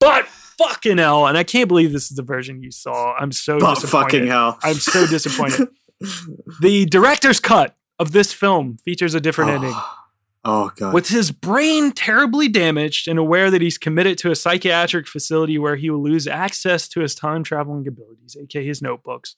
[0.00, 3.14] But fucking hell, and I can't believe this is the version you saw.
[3.14, 4.04] I'm so But disappointed.
[4.12, 4.58] fucking hell.
[4.62, 5.68] I'm so disappointed.
[6.62, 9.74] the director's cut of this film features a different ending.
[10.44, 10.94] Oh god.
[10.94, 15.76] With his brain terribly damaged and aware that he's committed to a psychiatric facility where
[15.76, 19.36] he will lose access to his time traveling abilities, aka his notebooks,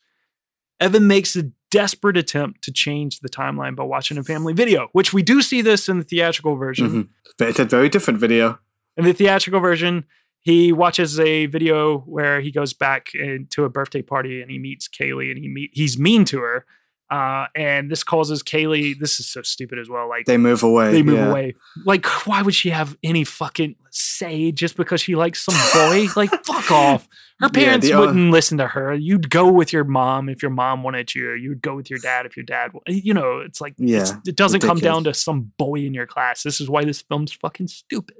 [0.78, 5.12] Evan makes a desperate attempt to change the timeline by watching a family video, which
[5.12, 6.90] we do see this in the theatrical version.
[6.90, 7.08] Mhm.
[7.38, 8.58] But it's a very different video.
[8.96, 10.04] In the theatrical version,
[10.40, 14.88] he watches a video where he goes back into a birthday party and he meets
[14.88, 16.64] Kayleigh and he meet he's mean to her.
[17.10, 18.96] Uh, and this causes Kayleigh.
[18.98, 20.08] This is so stupid as well.
[20.08, 20.92] Like They move away.
[20.92, 21.30] they move yeah.
[21.30, 21.54] away.
[21.84, 26.06] Like, why would she have any fucking say just because she likes some boy?
[26.16, 27.08] like, fuck off.
[27.40, 28.94] Her parents uh, wouldn't listen to her.
[28.94, 31.32] You'd go with your mom if your mom wanted you.
[31.32, 32.70] You'd go with your dad if your dad.
[32.86, 36.42] You know, it's like it's- it doesn't come down to some boy in your class.
[36.44, 38.18] This is why this film's fucking stupid.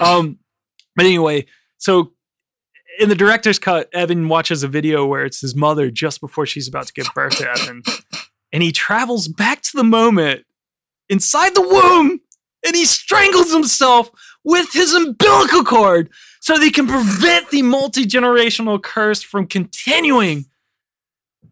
[0.00, 0.38] Um,
[0.94, 1.46] but anyway,
[1.78, 2.12] so
[2.98, 6.68] in the director's cut, Evan watches a video where it's his mother just before she's
[6.68, 7.82] about to give birth to Evan,
[8.52, 10.44] and he travels back to the moment
[11.08, 12.20] inside the womb
[12.64, 14.10] and he strangles himself
[14.44, 16.08] with his umbilical cord
[16.40, 20.46] so he can prevent the multi-generational curse from continuing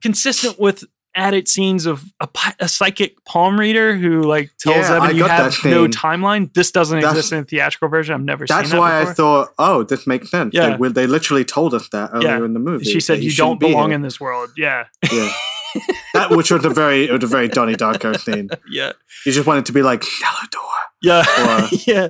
[0.00, 0.84] consistent with
[1.14, 2.28] added scenes of a,
[2.60, 6.52] a psychic palm reader who like tells Yeah, Evan you have no timeline.
[6.54, 8.14] This doesn't That's- exist in the theatrical version.
[8.14, 9.10] I've never That's seen that That's why before.
[9.10, 10.54] I thought, oh, this makes sense.
[10.54, 10.70] Yeah.
[10.70, 12.44] They, will- they literally told us that earlier Yeah.
[12.44, 12.84] in the movie.
[12.84, 14.50] She said he you don't shouldn't be belong in this world.
[14.56, 14.84] Yeah.
[15.12, 15.32] Yeah.
[16.14, 18.48] that which was a very it was a very Donnie Darko scene.
[18.70, 18.92] yeah.
[19.26, 20.58] You just wanted to be like, Teledor,
[21.02, 21.20] Yeah.
[21.38, 22.08] Or- yeah.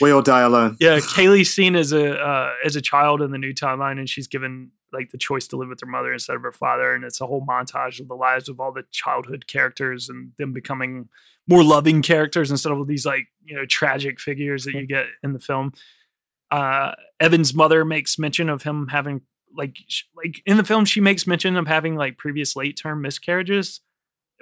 [0.00, 0.76] we all die alone.
[0.80, 4.26] Yeah, Kayleigh's seen as a uh, as a child in the new timeline, and she's
[4.26, 7.20] given like the choice to live with her mother instead of her father, and it's
[7.20, 11.08] a whole montage of the lives of all the childhood characters and them becoming
[11.46, 15.32] more loving characters instead of these like you know tragic figures that you get in
[15.32, 15.72] the film.
[16.50, 19.20] Uh, Evan's mother makes mention of him having
[19.56, 23.00] like sh- like in the film she makes mention of having like previous late term
[23.02, 23.80] miscarriages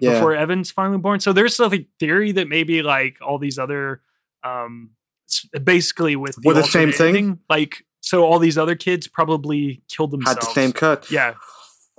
[0.01, 0.13] Yeah.
[0.15, 1.21] before Evan's finally born.
[1.21, 4.03] So there's like theory that maybe like all these other
[4.45, 4.91] um
[5.65, 7.09] basically with Were the same thing?
[7.17, 10.39] ending, like so all these other kids probably killed themselves.
[10.47, 11.11] Had the same cut.
[11.11, 11.35] Yeah.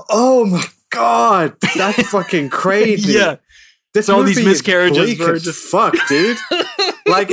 [0.10, 3.14] Oh my god, that's fucking crazy.
[3.14, 3.38] Yeah.
[3.94, 6.38] this So all these miscarriages were just- fuck, dude.
[7.08, 7.30] like,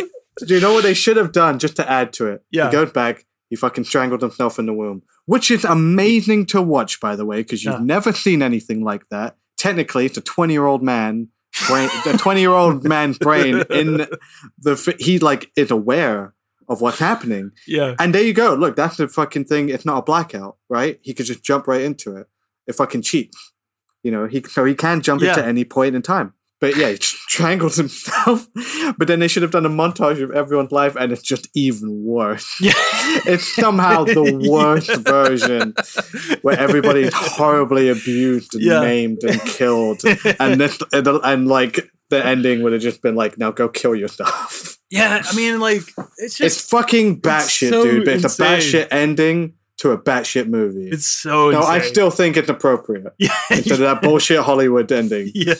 [0.46, 2.42] do you know what they should have done just to add to it?
[2.50, 2.66] Yeah.
[2.66, 3.26] he goes back.
[3.50, 7.42] He fucking strangled himself in the womb, which is amazing to watch, by the way,
[7.42, 7.84] because you've Yeah.
[7.84, 9.36] never seen anything like that.
[9.56, 11.28] Technically, it's a twenty-year-old man
[11.68, 14.06] brain, the twenty-year-old man's brain in
[14.58, 14.96] the.
[14.98, 16.34] He like is aware
[16.68, 17.50] of what's happening.
[17.66, 17.94] Yeah.
[17.98, 18.54] And there you go.
[18.54, 19.68] Look, that's the fucking thing.
[19.68, 20.98] It's not a blackout, right?
[21.02, 22.26] He could just jump right into it.
[22.66, 23.52] It fucking cheats.
[24.02, 25.30] You know, he so he can jump Yeah.
[25.30, 26.34] into any point in time.
[26.60, 28.46] But yeah, he strangles himself.
[28.96, 32.04] But then they should have done a montage of everyone's life, and it's just even
[32.04, 32.56] worse.
[32.60, 32.72] Yeah.
[33.26, 35.74] It's somehow the worst version
[36.42, 38.80] where everybody's horribly abused and Yeah.
[38.80, 40.02] maimed and killed,
[40.38, 43.94] and this and, and like the ending would have just been like, "Now go kill
[43.94, 45.80] yourself." Yeah, I mean like
[46.18, 48.04] it's just It's fucking batshit, so dude.
[48.04, 48.46] But it's a insane.
[48.60, 50.88] batshit ending to a batshit movie.
[50.88, 55.30] it's so no, I still think it's appropriate yeah, instead of that bullshit Hollywood ending.
[55.34, 55.54] yeah.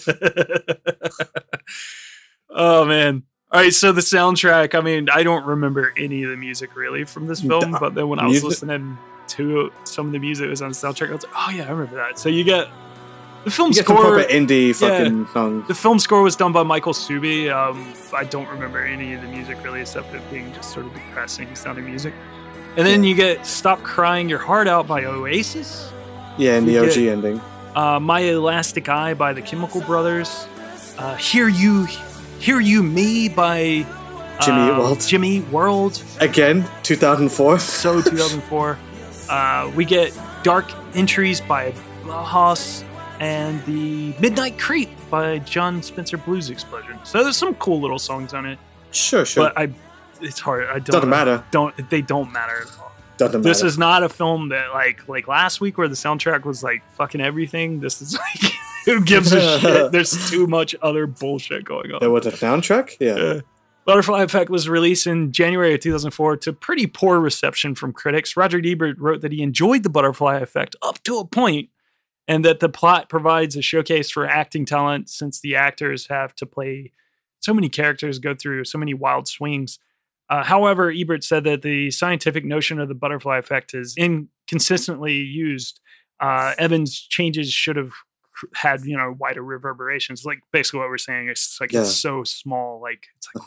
[2.50, 3.24] oh man.
[3.50, 7.04] All right, so the soundtrack, I mean, I don't remember any of the music really
[7.04, 8.98] from this film, but then when I was music- listening
[9.28, 11.66] to some of the music that was on the soundtrack, I was like, oh yeah,
[11.66, 12.18] I remember that.
[12.18, 12.68] So you get
[13.44, 14.18] the film You score.
[14.24, 15.68] indie fucking songs.
[15.68, 17.50] The film score was done by Michael Suby.
[17.50, 20.94] Um, I don't remember any of the music really, except it being just sort of
[20.94, 22.14] depressing sounding music.
[22.76, 25.90] And then you get "Stop Crying Your Heart Out" by Oasis.
[26.38, 27.40] Yeah, and the OG get- ending.
[27.76, 30.46] Uh, "My Elastic Eye" by the Chemical Brothers.
[30.98, 31.86] Uh, "Hear You,
[32.40, 33.86] Hear You Me" by
[34.42, 35.00] Jimmy uh, World.
[35.00, 36.02] Jimmy World.
[36.20, 37.58] Again, 2004.
[37.60, 38.78] So 2004.
[39.28, 41.72] uh, we get "Dark Entries" by
[42.04, 42.82] Bauhaus
[43.20, 46.98] and the "Midnight Creep" by Jon Spencer Blues Explosion.
[47.04, 48.58] So there's some cool little songs on it.
[48.90, 49.44] Sure, sure.
[49.44, 49.70] But I,
[50.20, 50.66] it's hard.
[50.68, 51.44] I don't Doesn't matter.
[51.50, 52.92] Don't they don't matter at all.
[53.16, 53.48] Doesn't matter.
[53.48, 56.82] This is not a film that like like last week where the soundtrack was like
[56.92, 57.80] fucking everything.
[57.80, 58.52] This is like
[58.86, 59.92] who gives a shit?
[59.92, 62.00] There's too much other bullshit going on.
[62.00, 62.96] There was a soundtrack?
[63.00, 63.16] Yeah.
[63.16, 63.40] Yeah.
[63.84, 68.34] Butterfly Effect was released in January of 2004 to pretty poor reception from critics.
[68.34, 71.68] Roger Ebert wrote that he enjoyed the Butterfly Effect up to a point,
[72.26, 76.46] and that the plot provides a showcase for acting talent since the actors have to
[76.46, 76.92] play
[77.40, 79.78] so many characters go through so many wild swings.
[80.30, 85.80] Uh, however, Ebert said that the scientific notion of the butterfly effect is inconsistently used.
[86.20, 87.92] Uh, Evans' changes should have
[88.54, 90.24] had you know wider reverberations.
[90.24, 91.80] Like basically what we're saying is like Yeah.
[91.80, 93.44] it's so small, like it's like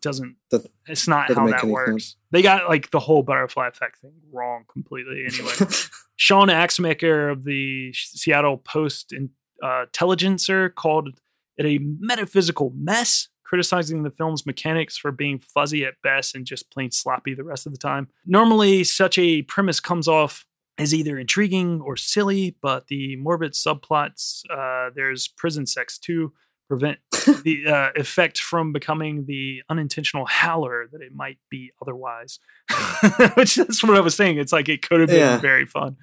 [0.00, 0.36] doesn't.
[0.50, 1.90] That It's not how that works.
[1.90, 2.16] sense.
[2.30, 5.24] They got like the whole butterfly effect thing wrong completely.
[5.26, 5.52] Anyway,
[6.16, 9.30] Sean Axmaker of the Seattle Post in,
[9.62, 11.20] uh, Intelligencer called
[11.56, 16.70] it a metaphysical mess, criticizing the film's mechanics for being fuzzy at best and just
[16.70, 18.08] plain sloppy the rest of the time.
[18.26, 20.46] Normally, such a premise comes off
[20.78, 26.32] as either intriguing or silly, but the morbid subplots, uh, there's prison sex too,
[26.68, 26.98] prevent
[27.44, 32.38] the uh, effect from becoming the unintentional howler that it might be otherwise.
[33.34, 34.38] Which that's what I was saying.
[34.38, 35.38] It's like it could have been Yeah.
[35.38, 35.96] very fun.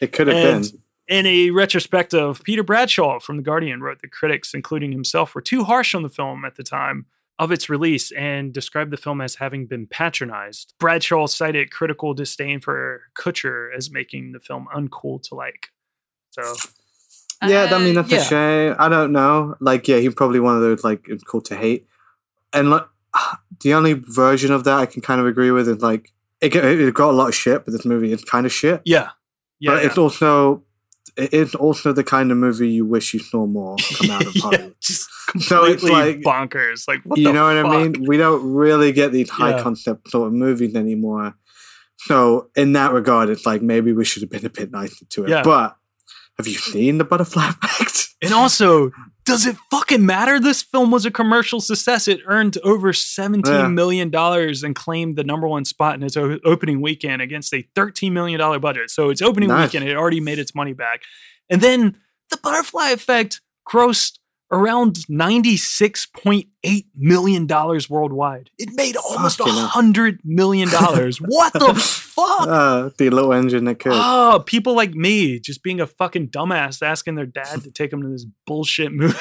[0.00, 0.82] It could have And been.
[1.08, 5.64] In a retrospective, Peter Bradshaw from The Guardian wrote that critics, including himself, were too
[5.64, 7.06] harsh on the film at the time
[7.38, 10.74] of its release and described the film as having been patronized.
[10.78, 15.68] Bradshaw cited critical disdain for Kutcher as making the film uncool to like.
[16.30, 16.42] So,
[17.46, 18.20] Yeah, I mean that's uh, yeah.
[18.20, 18.76] a shame.
[18.78, 19.56] I don't know.
[19.60, 21.86] Like, yeah, he's probably one of those like it's cool to hate.
[22.52, 22.86] And like,
[23.62, 26.64] the only version of that I can kind of agree with is like it, got-
[26.64, 28.82] it got a lot of shit, but this movie is kind of shit.
[28.84, 29.10] yeah.
[29.58, 29.72] Yeah.
[29.72, 29.88] but yeah.
[29.88, 30.62] it's also
[31.16, 34.42] it's also the kind of movie you wish you saw more come out of Yeah,
[34.42, 34.74] Hollywood.
[34.80, 35.08] just
[35.40, 36.88] So it's completely like- bonkers.
[36.88, 38.04] Like, what you the know what I mean?
[38.06, 39.62] We don't really get these high Yeah.
[39.62, 41.34] concept sort of movies anymore.
[41.96, 45.24] So in that regard, it's like maybe we should have been a bit nicer to
[45.24, 45.30] it.
[45.30, 45.42] Yeah.
[45.42, 45.76] But
[46.40, 48.08] have you seen the butterfly effect?
[48.22, 48.90] And also,
[49.24, 50.38] does it fucking matter?
[50.38, 52.06] This film was a commercial success.
[52.08, 53.68] It earned over seventeen Yeah.
[53.68, 57.64] million dollars and claimed the number one spot in its o- opening weekend against a
[57.74, 58.90] thirteen million dollar budget.
[58.90, 59.68] So its opening Nice.
[59.72, 61.00] weekend, it already made its money back.
[61.48, 61.96] And then
[62.30, 64.18] the butterfly effect grossed
[64.52, 68.50] around ninety six point eight million dollars worldwide.
[68.58, 71.18] It made almost a Fucking hundred million dollars.
[71.18, 72.40] what the fuck?
[72.48, 73.92] Uh, the little engine that could.
[73.94, 78.02] Oh, people like me just being a fucking dumbass asking their dad to take them
[78.02, 79.14] to this bullshit movie.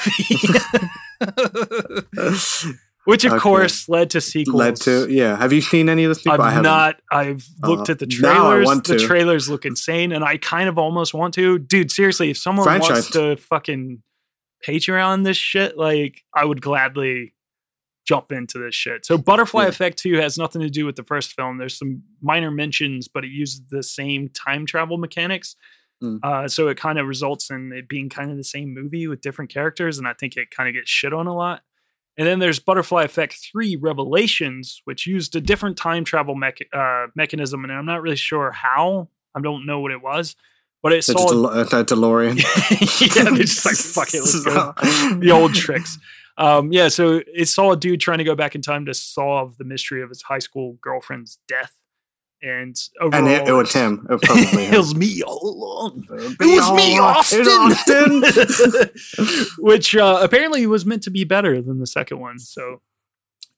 [3.05, 3.39] Which of Okay.
[3.39, 4.55] course led to sequels.
[4.59, 5.36] Led to yeah.
[5.38, 6.27] Have you seen any of this?
[6.27, 6.97] I've I haven't.
[7.11, 8.65] I've looked Uh, at the now I trailers.
[8.65, 11.57] want The trailers look insane, and I kind of almost want to.
[11.57, 14.03] Dude, seriously, if someone wants to fucking
[14.68, 17.34] Patreon this shit, like I would gladly
[18.05, 19.05] jump into this shit.
[19.05, 19.70] So Butterfly Yeah.
[19.70, 21.57] Effect 2 has nothing to do with the first film.
[21.57, 25.55] There's some minor mentions, but it uses the same time travel mechanics.
[26.03, 26.20] Mm.
[26.24, 29.22] Uh, so it kind of results in it being kind of the same movie with
[29.22, 31.62] different characters, and I think it kind of gets shit on a lot.
[32.18, 37.07] And then there's Butterfly Effect 3 Revelations, which used a different time travel mech- uh,
[37.16, 39.10] mechanism, and I'm not really sure how.
[39.36, 40.36] I don't know what it was,
[40.82, 42.38] but it It's a, saw Del- it's a DeLorean.
[43.15, 43.75] yeah, they're just like,
[44.07, 44.73] fuck it, let's go.
[45.19, 45.97] the old tricks.
[46.38, 49.57] Um, yeah, so it saw a dude trying to go back in time to solve
[49.57, 51.73] the mystery of his high school girlfriend's death.
[52.41, 54.07] And overall, and it, it was it's- him.
[54.09, 56.07] It was probably it was me all along.
[56.09, 57.45] It It was me, Austin.
[57.45, 58.89] Austin.
[59.57, 62.39] Which uh, apparently was meant to be better than the second one.
[62.39, 62.82] So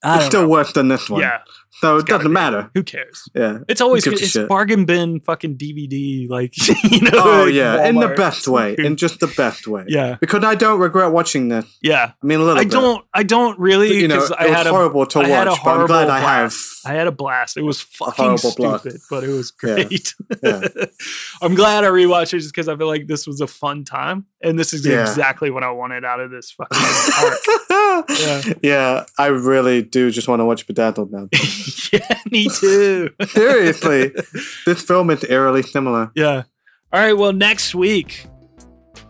[0.03, 0.49] I It's still know.
[0.49, 1.21] worse than this one.
[1.21, 1.41] Yeah,
[1.79, 2.33] So it doesn't be.
[2.33, 2.69] matter.
[2.73, 3.27] Who cares?
[3.33, 3.59] Yeah.
[3.67, 4.47] It's always it's shit?
[4.49, 6.53] bargain bin fucking DVD, like
[6.83, 7.11] you know.
[7.13, 9.85] Oh like yeah, in the best way, in just the best way.
[9.87, 10.17] Yeah.
[10.19, 11.65] Because I don't regret watching this.
[11.81, 12.71] Yeah, I mean a little I bit.
[12.73, 13.05] don't.
[13.13, 13.97] I don't really.
[14.01, 16.19] You know, I was had a, horrible to a watch, but I'm glad horrible I
[16.19, 16.87] have blast.
[16.87, 17.57] I had a blast.
[17.57, 18.81] It was fucking horrible blast.
[18.83, 19.73] stupid, but it was Yeah.
[19.75, 20.13] great.
[20.43, 20.67] Yeah.
[21.41, 24.25] I'm glad I rewatched it just because I feel like this was a fun time,
[24.43, 25.01] and this is Yeah.
[25.01, 26.77] exactly what I wanted out of this fucking
[27.23, 28.09] arc.
[28.19, 28.53] yeah.
[28.61, 29.05] Yeah.
[29.17, 31.29] I really do just want to watch Bedazzled now.
[31.93, 33.09] yeah, me too.
[33.27, 34.11] Seriously,
[34.65, 36.11] this film is eerily similar.
[36.15, 36.43] yeah.
[36.93, 37.13] All right.
[37.17, 38.25] Well, next week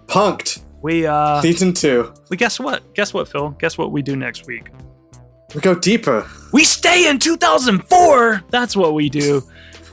[0.07, 2.13] Punk'd we uh season two.
[2.29, 2.93] we guess what?
[2.93, 3.51] Guess what, Fil?
[3.59, 4.69] Guess what we do next week?
[5.55, 6.25] We go deeper.
[6.53, 8.43] We stay in 2004.
[8.49, 9.41] That's what we do.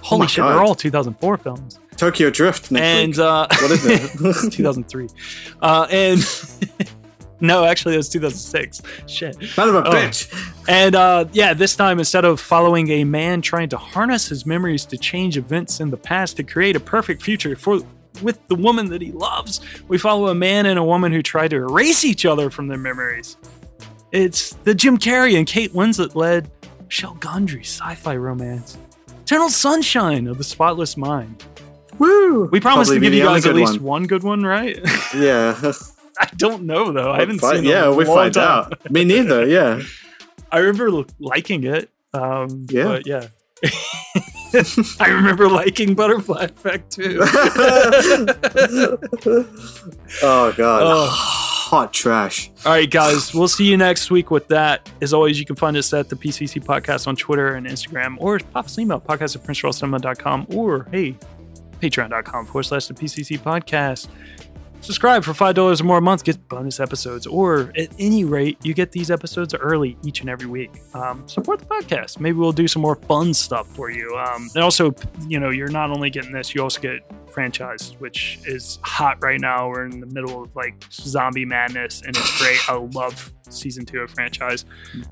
[0.02, 0.38] Holy my shit!
[0.38, 0.52] God.
[0.54, 1.78] They're all 2004 films.
[1.96, 3.18] Tokyo Drift next and week.
[3.18, 4.52] uh, What is it?
[4.52, 5.08] 2003.
[5.60, 6.20] Uh, and
[7.40, 8.82] no, actually, it was 2006.
[9.06, 9.36] Shit.
[9.50, 9.90] Son of a Oh.
[9.92, 10.28] bitch.
[10.68, 14.84] And uh, yeah, this time instead of following a man trying to harness his memories
[14.86, 17.80] to change events in the past to create a perfect future for
[18.22, 21.46] with the woman that he loves, we follow a man and a woman who try
[21.46, 23.36] to erase each other from their memories.
[24.10, 26.50] It's the Jim Carrey and Kate Winslet led
[26.86, 28.76] Michel Gondry sci-fi romance.
[29.22, 31.44] Eternal Sunshine of the Spotless Mind.
[31.98, 32.46] Woo!
[32.46, 33.82] We promised Probably to give you guys at least one.
[33.82, 34.78] one good one, right?
[35.14, 35.54] Yeah.
[36.20, 37.12] I don't know though.
[37.12, 37.64] I haven't Fi- seen.
[37.64, 38.44] Yeah, we find time.
[38.72, 38.90] out.
[38.90, 39.46] Me neither.
[39.48, 39.82] Yeah.
[40.50, 41.90] I remember liking it.
[42.14, 42.84] Um, Yeah.
[42.84, 43.26] but yeah.
[45.00, 47.18] I remember liking Butterfly Effect too.
[50.22, 50.82] Oh god.
[50.84, 52.50] oh, hot trash.
[52.64, 54.90] All right, guys, we'll see you next week with that.
[55.02, 58.38] As always, you can find us at the PCC Podcast on Twitter and Instagram, or
[58.38, 61.14] pop us an email, podcast at princecharlescinema.com, or hey,
[61.82, 64.08] patreon.com forward slash the PCC Podcast.
[64.80, 68.74] Subscribe for $5 or more a month, get bonus episodes, or at any rate, you
[68.74, 70.70] get these episodes early each and every week.
[70.94, 72.20] Um, support the podcast.
[72.20, 74.16] Maybe we'll do some more fun stuff for you.
[74.16, 74.94] Um, and also,
[75.26, 77.00] you know, you're not only getting this, you also get
[77.32, 79.68] franchise, which is hot right now.
[79.68, 82.58] We're in the middle of like zombie madness, and it's great.
[82.68, 84.64] I love season two of Franchised.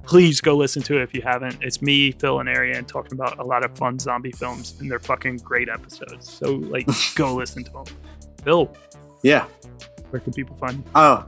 [0.04, 1.58] Please go listen to it if you haven't.
[1.60, 5.00] It's me, Fil, and Arian talking about a lot of fun zombie films, and they're
[5.00, 6.30] fucking great episodes.
[6.30, 7.84] So, like, go listen to them.
[8.42, 8.72] Fil,
[9.26, 9.46] Yeah.
[10.10, 10.84] where can people find you?
[10.94, 11.26] Oh,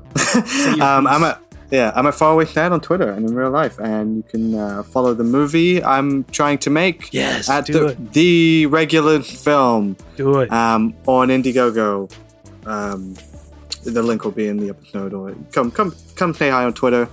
[0.80, 4.16] um, I'm at yeah, I'm at Faraway Dad on Twitter and in real life, and
[4.18, 7.12] you can uh, follow the movie I'm trying to make.
[7.12, 8.12] Yes, at do the, it.
[8.12, 9.96] the regular film.
[10.16, 10.52] Do it.
[10.52, 12.10] Um, on Indiegogo.
[12.66, 13.14] Um,
[13.84, 17.08] the link will be in the episode, or come come come say hi on Twitter.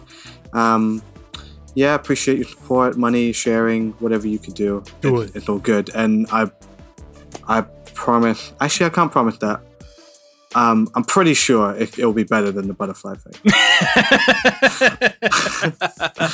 [0.53, 1.01] Um,
[1.73, 4.83] yeah, appreciate your support, money sharing, whatever you could do.
[5.01, 5.35] Do it.
[5.35, 6.49] It's all good, and I
[7.47, 7.61] I
[7.93, 8.53] promise.
[8.61, 9.64] Actually, I can't promise that.
[10.53, 13.33] Um, I'm pretty sure it, it'll be better than the butterfly thing.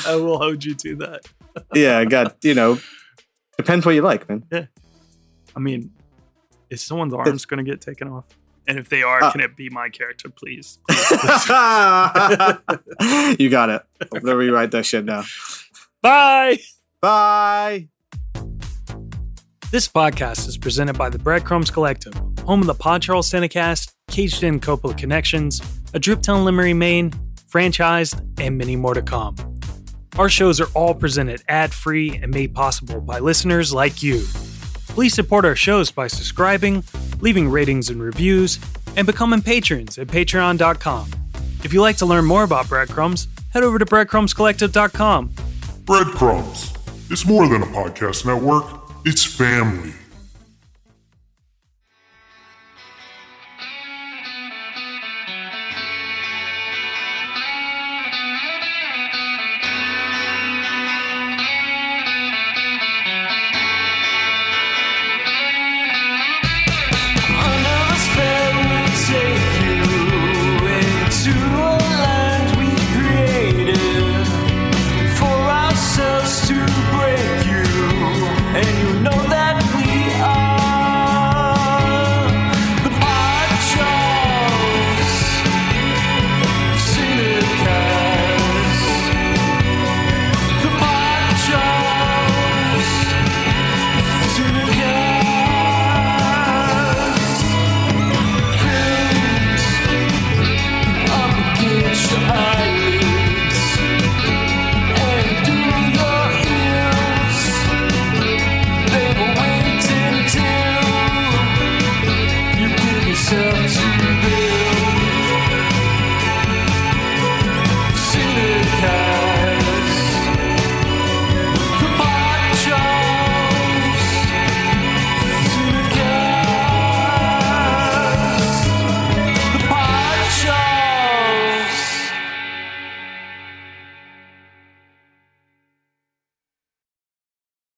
[0.06, 1.20] I will hold you to that.
[1.74, 2.78] yeah, I got you know.
[3.56, 4.44] Depends what you like, man.
[4.50, 4.66] Yeah.
[5.54, 5.90] I mean,
[6.70, 8.24] is someone's arms going to get taken off?
[8.66, 9.30] And if they are, Uh.
[9.32, 10.78] can it be my character, please?
[10.88, 10.96] you
[13.50, 13.82] got it.
[14.12, 15.24] I'm gonna rewrite that shit now.
[16.00, 16.58] Bye.
[17.00, 17.88] Bye.
[19.72, 22.12] This podcast is presented by the Breadcrumbs Collective,
[22.44, 25.60] home of the Pod Charles Cinecast, Caged In Coppola Connections,
[25.94, 27.10] A Driptown Limerick, Maine,
[27.50, 29.34] Franchised, and many more to come.
[30.18, 34.22] Our shows are all presented ad free and made possible by listeners like you.
[34.88, 36.84] Please support our shows by subscribing,
[37.20, 38.58] leaving ratings and reviews,
[38.98, 41.10] and becoming patrons at patreon.com.
[41.64, 45.30] If you'd like to learn more about Breadcrumbs, head over to breadcrumbscollective.com.
[45.86, 46.74] Breadcrumbs.
[47.10, 48.66] It's more than a podcast network,
[49.06, 49.94] it's family.